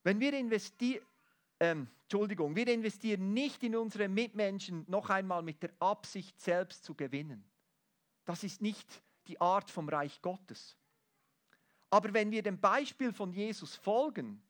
Wenn 0.05 0.21
wir 0.21 0.33
investieren, 0.35 1.05
ähm, 1.61 1.89
Entschuldigung, 2.03 2.55
wir 2.55 2.69
investieren 2.69 3.33
nicht 3.33 3.63
in 3.63 3.75
unsere 3.75 4.09
Mitmenschen 4.09 4.85
noch 4.89 5.11
einmal 5.11 5.43
mit 5.43 5.63
der 5.63 5.71
Absicht, 5.79 6.39
selbst 6.41 6.85
zu 6.85 6.95
gewinnen. 6.95 7.45
Das 8.25 8.45
ist 8.45 8.61
nicht 8.61 9.03
die 9.27 9.41
Art 9.41 9.71
vom 9.71 9.89
Reich 9.89 10.21
Gottes. 10.21 10.77
Aber 11.91 12.13
wenn 12.13 12.31
wir 12.31 12.43
dem 12.43 12.61
Beispiel 12.61 13.13
von 13.13 13.33
Jesus 13.33 13.77
folgen 13.77 14.43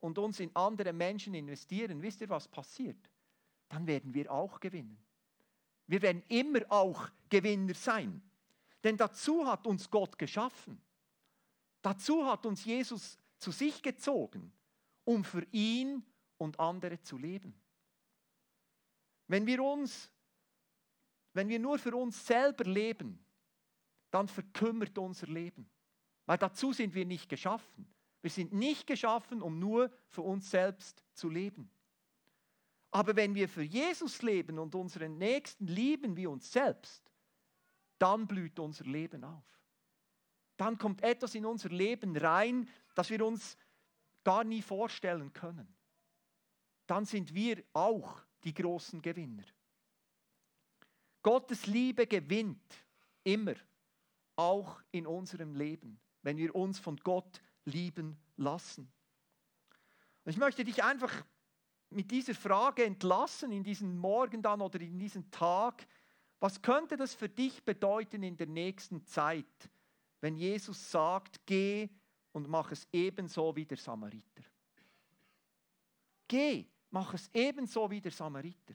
und 0.00 0.18
uns 0.18 0.40
in 0.40 0.54
andere 0.54 0.92
Menschen 0.92 1.34
investieren, 1.34 2.02
wisst 2.02 2.20
ihr, 2.20 2.28
was 2.28 2.48
passiert? 2.48 3.10
Dann 3.68 3.86
werden 3.86 4.12
wir 4.12 4.30
auch 4.30 4.58
gewinnen. 4.58 4.98
Wir 5.86 6.02
werden 6.02 6.22
immer 6.28 6.60
auch 6.68 7.08
Gewinner 7.28 7.74
sein. 7.74 8.22
Denn 8.82 8.96
dazu 8.96 9.46
hat 9.46 9.66
uns 9.66 9.90
Gott 9.90 10.18
geschaffen. 10.18 10.80
Dazu 11.82 12.26
hat 12.26 12.46
uns 12.46 12.64
Jesus 12.64 13.18
zu 13.38 13.50
sich 13.50 13.82
gezogen 13.82 14.52
um 15.04 15.24
für 15.24 15.44
ihn 15.50 16.04
und 16.38 16.58
andere 16.60 17.00
zu 17.02 17.18
leben. 17.18 17.54
Wenn 19.26 19.46
wir 19.46 19.62
uns, 19.62 20.10
wenn 21.32 21.48
wir 21.48 21.58
nur 21.58 21.78
für 21.78 21.94
uns 21.94 22.26
selber 22.26 22.64
leben, 22.64 23.18
dann 24.10 24.28
verkümmert 24.28 24.96
unser 24.98 25.26
Leben. 25.26 25.68
Weil 26.26 26.38
dazu 26.38 26.72
sind 26.72 26.94
wir 26.94 27.06
nicht 27.06 27.28
geschaffen. 27.28 27.86
Wir 28.22 28.30
sind 28.30 28.52
nicht 28.52 28.86
geschaffen, 28.86 29.42
um 29.42 29.58
nur 29.58 29.90
für 30.08 30.22
uns 30.22 30.50
selbst 30.50 31.02
zu 31.14 31.28
leben. 31.28 31.70
Aber 32.90 33.16
wenn 33.16 33.34
wir 33.34 33.48
für 33.48 33.62
Jesus 33.62 34.20
leben 34.22 34.58
und 34.58 34.74
unseren 34.74 35.16
Nächsten 35.16 35.66
lieben 35.66 36.16
wie 36.16 36.26
uns 36.26 36.50
selbst, 36.52 37.10
dann 37.98 38.26
blüht 38.26 38.58
unser 38.58 38.84
Leben 38.84 39.24
auf. 39.24 39.44
Dann 40.56 40.76
kommt 40.76 41.02
etwas 41.02 41.34
in 41.34 41.46
unser 41.46 41.68
Leben 41.68 42.16
rein, 42.16 42.68
das 42.94 43.10
wir 43.10 43.24
uns 43.24 43.56
gar 44.24 44.44
nie 44.44 44.62
vorstellen 44.62 45.32
können, 45.32 45.74
dann 46.86 47.04
sind 47.04 47.32
wir 47.32 47.62
auch 47.72 48.20
die 48.44 48.52
großen 48.52 49.00
Gewinner. 49.00 49.44
Gottes 51.22 51.66
Liebe 51.66 52.06
gewinnt 52.06 52.74
immer, 53.24 53.54
auch 54.36 54.80
in 54.90 55.06
unserem 55.06 55.54
Leben, 55.54 56.00
wenn 56.22 56.36
wir 56.36 56.54
uns 56.54 56.78
von 56.78 56.96
Gott 56.96 57.40
lieben 57.64 58.18
lassen. 58.36 58.90
Ich 60.24 60.36
möchte 60.36 60.64
dich 60.64 60.82
einfach 60.84 61.24
mit 61.90 62.10
dieser 62.10 62.34
Frage 62.34 62.84
entlassen 62.84 63.52
in 63.52 63.64
diesen 63.64 63.98
Morgen 63.98 64.42
dann 64.42 64.60
oder 64.60 64.80
in 64.80 64.98
diesen 64.98 65.30
Tag. 65.30 65.86
Was 66.38 66.62
könnte 66.62 66.96
das 66.96 67.14
für 67.14 67.28
dich 67.28 67.64
bedeuten 67.64 68.22
in 68.22 68.36
der 68.36 68.46
nächsten 68.46 69.04
Zeit, 69.04 69.70
wenn 70.20 70.36
Jesus 70.36 70.90
sagt, 70.90 71.40
geh 71.46 71.88
und 72.32 72.48
mach 72.48 72.70
es 72.70 72.86
ebenso 72.92 73.54
wie 73.56 73.64
der 73.64 73.76
Samariter. 73.76 74.42
Geh, 76.28 76.66
mach 76.90 77.14
es 77.14 77.28
ebenso 77.34 77.90
wie 77.90 78.00
der 78.00 78.12
Samariter. 78.12 78.74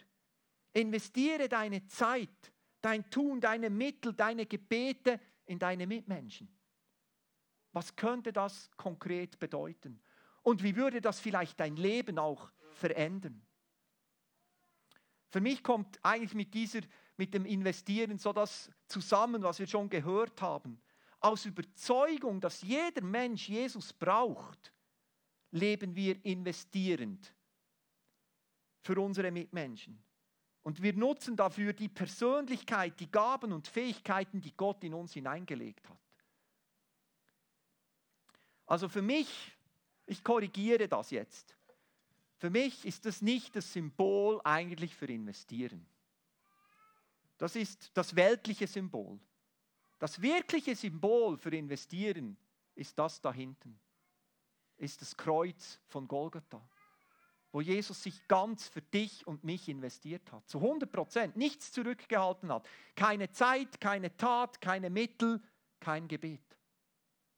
Investiere 0.73 1.47
deine 1.47 1.85
Zeit, 1.87 2.51
dein 2.81 3.09
Tun, 3.09 3.39
deine 3.39 3.69
Mittel, 3.69 4.13
deine 4.13 4.45
Gebete 4.45 5.19
in 5.45 5.57
deine 5.57 5.87
Mitmenschen. 5.87 6.49
Was 7.75 7.97
könnte 7.97 8.31
das 8.31 8.71
konkret 8.77 9.37
bedeuten? 9.37 9.99
Und 10.43 10.63
wie 10.63 10.77
würde 10.77 11.01
das 11.01 11.19
vielleicht 11.19 11.59
dein 11.59 11.75
Leben 11.75 12.17
auch 12.17 12.49
verändern? 12.71 13.45
Für 15.29 15.41
mich 15.41 15.61
kommt 15.61 15.99
eigentlich 16.01 16.33
mit, 16.33 16.53
dieser, 16.53 16.79
mit 17.17 17.33
dem 17.33 17.45
Investieren 17.45 18.17
so 18.17 18.31
das 18.31 18.71
zusammen, 18.87 19.43
was 19.43 19.59
wir 19.59 19.67
schon 19.67 19.89
gehört 19.89 20.41
haben 20.41 20.79
aus 21.19 21.43
Überzeugung, 21.45 22.39
dass 22.39 22.61
jeder 22.61 23.01
Mensch 23.01 23.49
Jesus 23.49 23.91
braucht, 23.91 24.71
leben 25.51 25.95
wir 25.95 26.23
investierend 26.23 27.35
für 28.79 29.01
unsere 29.01 29.31
Mitmenschen. 29.31 30.01
Und 30.63 30.81
wir 30.81 30.93
nutzen 30.93 31.35
dafür 31.35 31.73
die 31.73 31.89
Persönlichkeit, 31.89 32.97
die 33.01 33.11
Gaben 33.11 33.51
und 33.51 33.67
Fähigkeiten, 33.67 34.39
die 34.39 34.55
Gott 34.55 34.81
in 34.85 34.93
uns 34.93 35.11
hineingelegt 35.11 35.89
hat. 35.89 36.04
Also 38.65 38.89
für 38.89 39.01
mich, 39.01 39.51
ich 40.05 40.23
korrigiere 40.23 40.87
das 40.87 41.11
jetzt, 41.11 41.55
für 42.37 42.49
mich 42.49 42.85
ist 42.85 43.05
das 43.05 43.21
nicht 43.21 43.55
das 43.55 43.71
Symbol 43.71 44.41
eigentlich 44.43 44.95
für 44.95 45.07
investieren. 45.07 45.85
Das 47.37 47.55
ist 47.55 47.91
das 47.93 48.15
weltliche 48.15 48.67
Symbol. 48.67 49.19
Das 49.99 50.21
wirkliche 50.21 50.75
Symbol 50.75 51.37
für 51.37 51.55
investieren 51.55 52.37
ist 52.75 52.99
das 52.99 53.21
da 53.21 53.31
hinten, 53.31 53.79
ist 54.77 55.01
das 55.01 55.15
Kreuz 55.15 55.79
von 55.87 56.07
Golgatha, 56.07 56.61
wo 57.51 57.61
Jesus 57.61 58.03
sich 58.03 58.27
ganz 58.27 58.67
für 58.67 58.81
dich 58.81 59.25
und 59.25 59.45
mich 59.45 59.69
investiert 59.69 60.29
hat, 60.33 60.47
zu 60.49 60.57
100 60.59 60.91
Prozent, 60.91 61.37
nichts 61.37 61.71
zurückgehalten 61.71 62.51
hat, 62.51 62.67
keine 62.95 63.31
Zeit, 63.31 63.79
keine 63.79 64.15
Tat, 64.17 64.59
keine 64.59 64.89
Mittel, 64.89 65.41
kein 65.79 66.09
Gebet. 66.09 66.43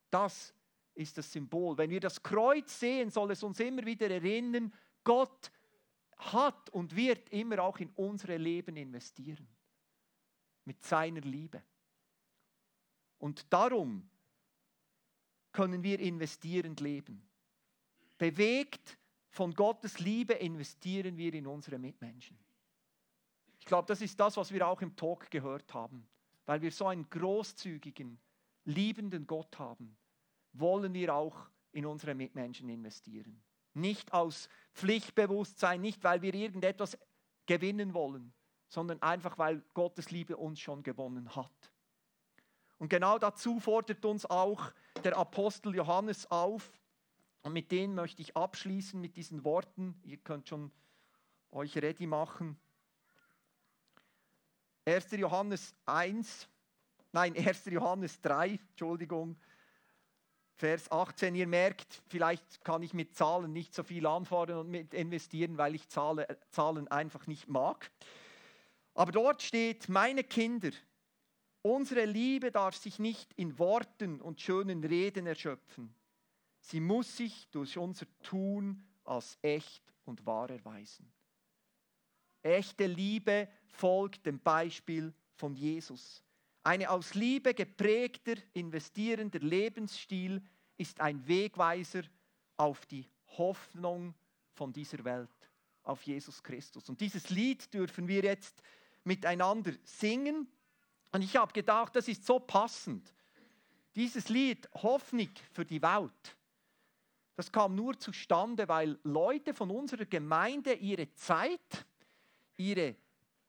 Das 0.09 0.53
ist 0.97 1.17
das 1.17 1.31
Symbol. 1.31 1.77
Wenn 1.77 1.89
wir 1.89 1.99
das 1.99 2.21
Kreuz 2.21 2.79
sehen, 2.79 3.09
soll 3.09 3.31
es 3.31 3.43
uns 3.43 3.59
immer 3.59 3.85
wieder 3.85 4.09
erinnern, 4.09 4.73
Gott 5.03 5.51
hat 6.17 6.69
und 6.71 6.95
wird 6.95 7.29
immer 7.29 7.59
auch 7.59 7.77
in 7.77 7.91
unsere 7.91 8.37
Leben 8.37 8.75
investieren. 8.75 9.47
Mit 10.65 10.83
seiner 10.83 11.21
Liebe. 11.21 11.61
Und 13.19 13.51
darum 13.53 14.09
können 15.51 15.81
wir 15.83 15.99
investierend 15.99 16.81
leben. 16.81 17.25
Bewegt 18.17 18.97
von 19.29 19.53
Gottes 19.53 19.99
Liebe 19.99 20.33
investieren 20.33 21.15
wir 21.17 21.33
in 21.33 21.47
unsere 21.47 21.77
Mitmenschen. 21.77 22.37
Ich 23.59 23.65
glaube, 23.65 23.87
das 23.87 24.01
ist 24.01 24.19
das, 24.19 24.35
was 24.37 24.51
wir 24.51 24.67
auch 24.67 24.81
im 24.81 24.95
Talk 24.95 25.29
gehört 25.29 25.73
haben. 25.73 26.07
Weil 26.45 26.61
wir 26.61 26.71
so 26.71 26.87
einen 26.87 27.09
großzügigen, 27.09 28.19
liebenden 28.65 29.27
Gott 29.27 29.57
haben, 29.59 29.95
wollen 30.59 30.93
wir 30.93 31.13
auch 31.13 31.49
in 31.71 31.85
unsere 31.85 32.15
Mitmenschen 32.15 32.69
investieren. 32.69 33.41
Nicht 33.73 34.13
aus 34.13 34.49
Pflichtbewusstsein, 34.73 35.81
nicht 35.81 36.03
weil 36.03 36.21
wir 36.21 36.33
irgendetwas 36.33 36.97
gewinnen 37.45 37.93
wollen, 37.93 38.33
sondern 38.67 39.01
einfach 39.01 39.37
weil 39.37 39.63
Gottes 39.73 40.11
Liebe 40.11 40.37
uns 40.37 40.59
schon 40.59 40.83
gewonnen 40.83 41.35
hat. 41.35 41.71
Und 42.79 42.89
genau 42.89 43.17
dazu 43.17 43.59
fordert 43.59 44.05
uns 44.05 44.25
auch 44.25 44.71
der 45.03 45.17
Apostel 45.17 45.75
Johannes 45.75 46.29
auf. 46.29 46.71
Und 47.41 47.53
mit 47.53 47.71
denen 47.71 47.95
möchte 47.95 48.21
ich 48.21 48.35
abschließen, 48.35 48.99
mit 48.99 49.15
diesen 49.15 49.43
Worten. 49.43 49.99
Ihr 50.03 50.17
könnt 50.17 50.47
schon 50.47 50.71
euch 51.51 51.77
ready 51.77 52.05
machen. 52.05 52.59
1. 54.85 55.11
Johannes 55.11 55.75
1, 55.85 56.47
nein, 57.11 57.35
1. 57.35 57.65
Johannes 57.65 58.21
3, 58.21 58.59
Entschuldigung, 58.69 59.37
Vers 60.57 60.91
18. 60.91 61.35
Ihr 61.35 61.47
merkt, 61.47 62.01
vielleicht 62.07 62.63
kann 62.63 62.83
ich 62.83 62.93
mit 62.93 63.15
Zahlen 63.15 63.53
nicht 63.53 63.73
so 63.73 63.83
viel 63.83 64.05
anfordern 64.05 64.59
und 64.59 64.69
mit 64.69 64.93
investieren, 64.93 65.57
weil 65.57 65.75
ich 65.75 65.87
Zahlen 65.89 66.87
einfach 66.89 67.27
nicht 67.27 67.47
mag. 67.47 67.89
Aber 68.93 69.11
dort 69.11 69.41
steht, 69.41 69.87
meine 69.89 70.23
Kinder, 70.23 70.71
Unsere 71.67 72.05
Liebe 72.05 72.49
darf 72.49 72.75
sich 72.77 72.97
nicht 72.97 73.33
in 73.33 73.59
Worten 73.59 74.21
und 74.21 74.39
schönen 74.39 74.85
Reden 74.85 75.27
erschöpfen. 75.27 75.93
Sie 76.59 76.79
muss 76.79 77.17
sich 77.17 77.49
durch 77.49 77.77
unser 77.77 78.05
Tun 78.23 78.87
als 79.03 79.37
echt 79.41 79.93
und 80.05 80.25
wahr 80.25 80.49
erweisen. 80.49 81.11
Echte 82.41 82.85
Liebe 82.85 83.49
folgt 83.67 84.25
dem 84.25 84.39
Beispiel 84.39 85.13
von 85.33 85.55
Jesus. 85.55 86.23
Eine 86.67 86.89
aus 86.89 87.13
Liebe 87.13 87.53
geprägter, 87.53 88.33
investierender 88.51 89.39
Lebensstil 89.39 90.43
ist 90.75 90.99
ein 90.99 91.25
Wegweiser 91.25 92.01
auf 92.57 92.85
die 92.87 93.07
Hoffnung 93.37 94.13
von 94.51 94.73
dieser 94.73 95.01
Welt, 95.05 95.29
auf 95.83 96.03
Jesus 96.03 96.43
Christus. 96.43 96.89
Und 96.89 96.99
dieses 96.99 97.29
Lied 97.29 97.73
dürfen 97.73 98.09
wir 98.09 98.21
jetzt 98.21 98.61
miteinander 99.05 99.71
singen. 99.85 100.45
Und 101.13 101.21
ich 101.21 101.37
habe 101.37 101.53
gedacht, 101.53 101.95
das 101.95 102.09
ist 102.09 102.25
so 102.25 102.37
passend. 102.37 103.13
Dieses 103.95 104.27
Lied 104.27 104.67
Hoffnung 104.73 105.29
für 105.53 105.63
die 105.63 105.81
Welt, 105.81 106.37
das 107.37 107.49
kam 107.49 107.75
nur 107.75 107.97
zustande, 107.97 108.67
weil 108.67 108.99
Leute 109.03 109.53
von 109.53 109.71
unserer 109.71 110.03
Gemeinde 110.03 110.73
ihre 110.73 111.13
Zeit, 111.13 111.85
ihre 112.57 112.97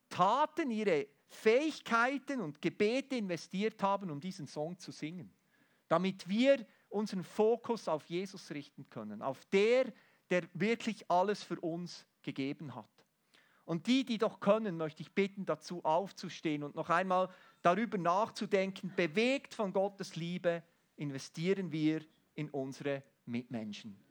Taten, 0.09 0.71
ihre 0.71 1.09
Fähigkeiten 1.29 2.41
und 2.41 2.61
Gebete 2.63 3.17
investiert 3.17 3.83
haben, 3.83 4.11
um 4.11 4.21
diesen 4.21 4.47
Song 4.47 4.79
zu 4.79 4.93
singen. 4.93 5.31
Damit 5.89 6.29
wir 6.29 6.67
unseren 6.89 7.25
Fokus 7.25 7.89
auf 7.89 8.07
Jesus 8.07 8.51
richten 8.51 8.89
können, 8.89 9.23
auf 9.23 9.45
der, 9.47 9.93
der 10.31 10.45
wirklich 10.55 11.11
alles 11.11 11.43
für 11.43 11.61
uns 11.61 12.07
gegeben 12.23 12.75
hat. 12.75 12.89
Und 13.65 13.87
die, 13.87 14.05
die 14.05 14.17
doch 14.17 14.41
können, 14.41 14.79
möchte 14.79 15.03
ich 15.03 15.13
bitten, 15.13 15.45
dazu 15.45 15.85
aufzustehen 15.85 16.63
und 16.63 16.75
noch 16.75 16.89
einmal 16.89 17.29
darüber 17.61 17.99
nachzudenken, 17.99 18.93
bewegt 18.97 19.55
von 19.55 19.75
Gottes 19.75 20.17
Liebe, 20.17 20.63
investieren 20.97 21.71
wir 21.71 22.01
in 22.35 22.49
unsere 22.49 23.03
Mitmenschen. 23.27 24.08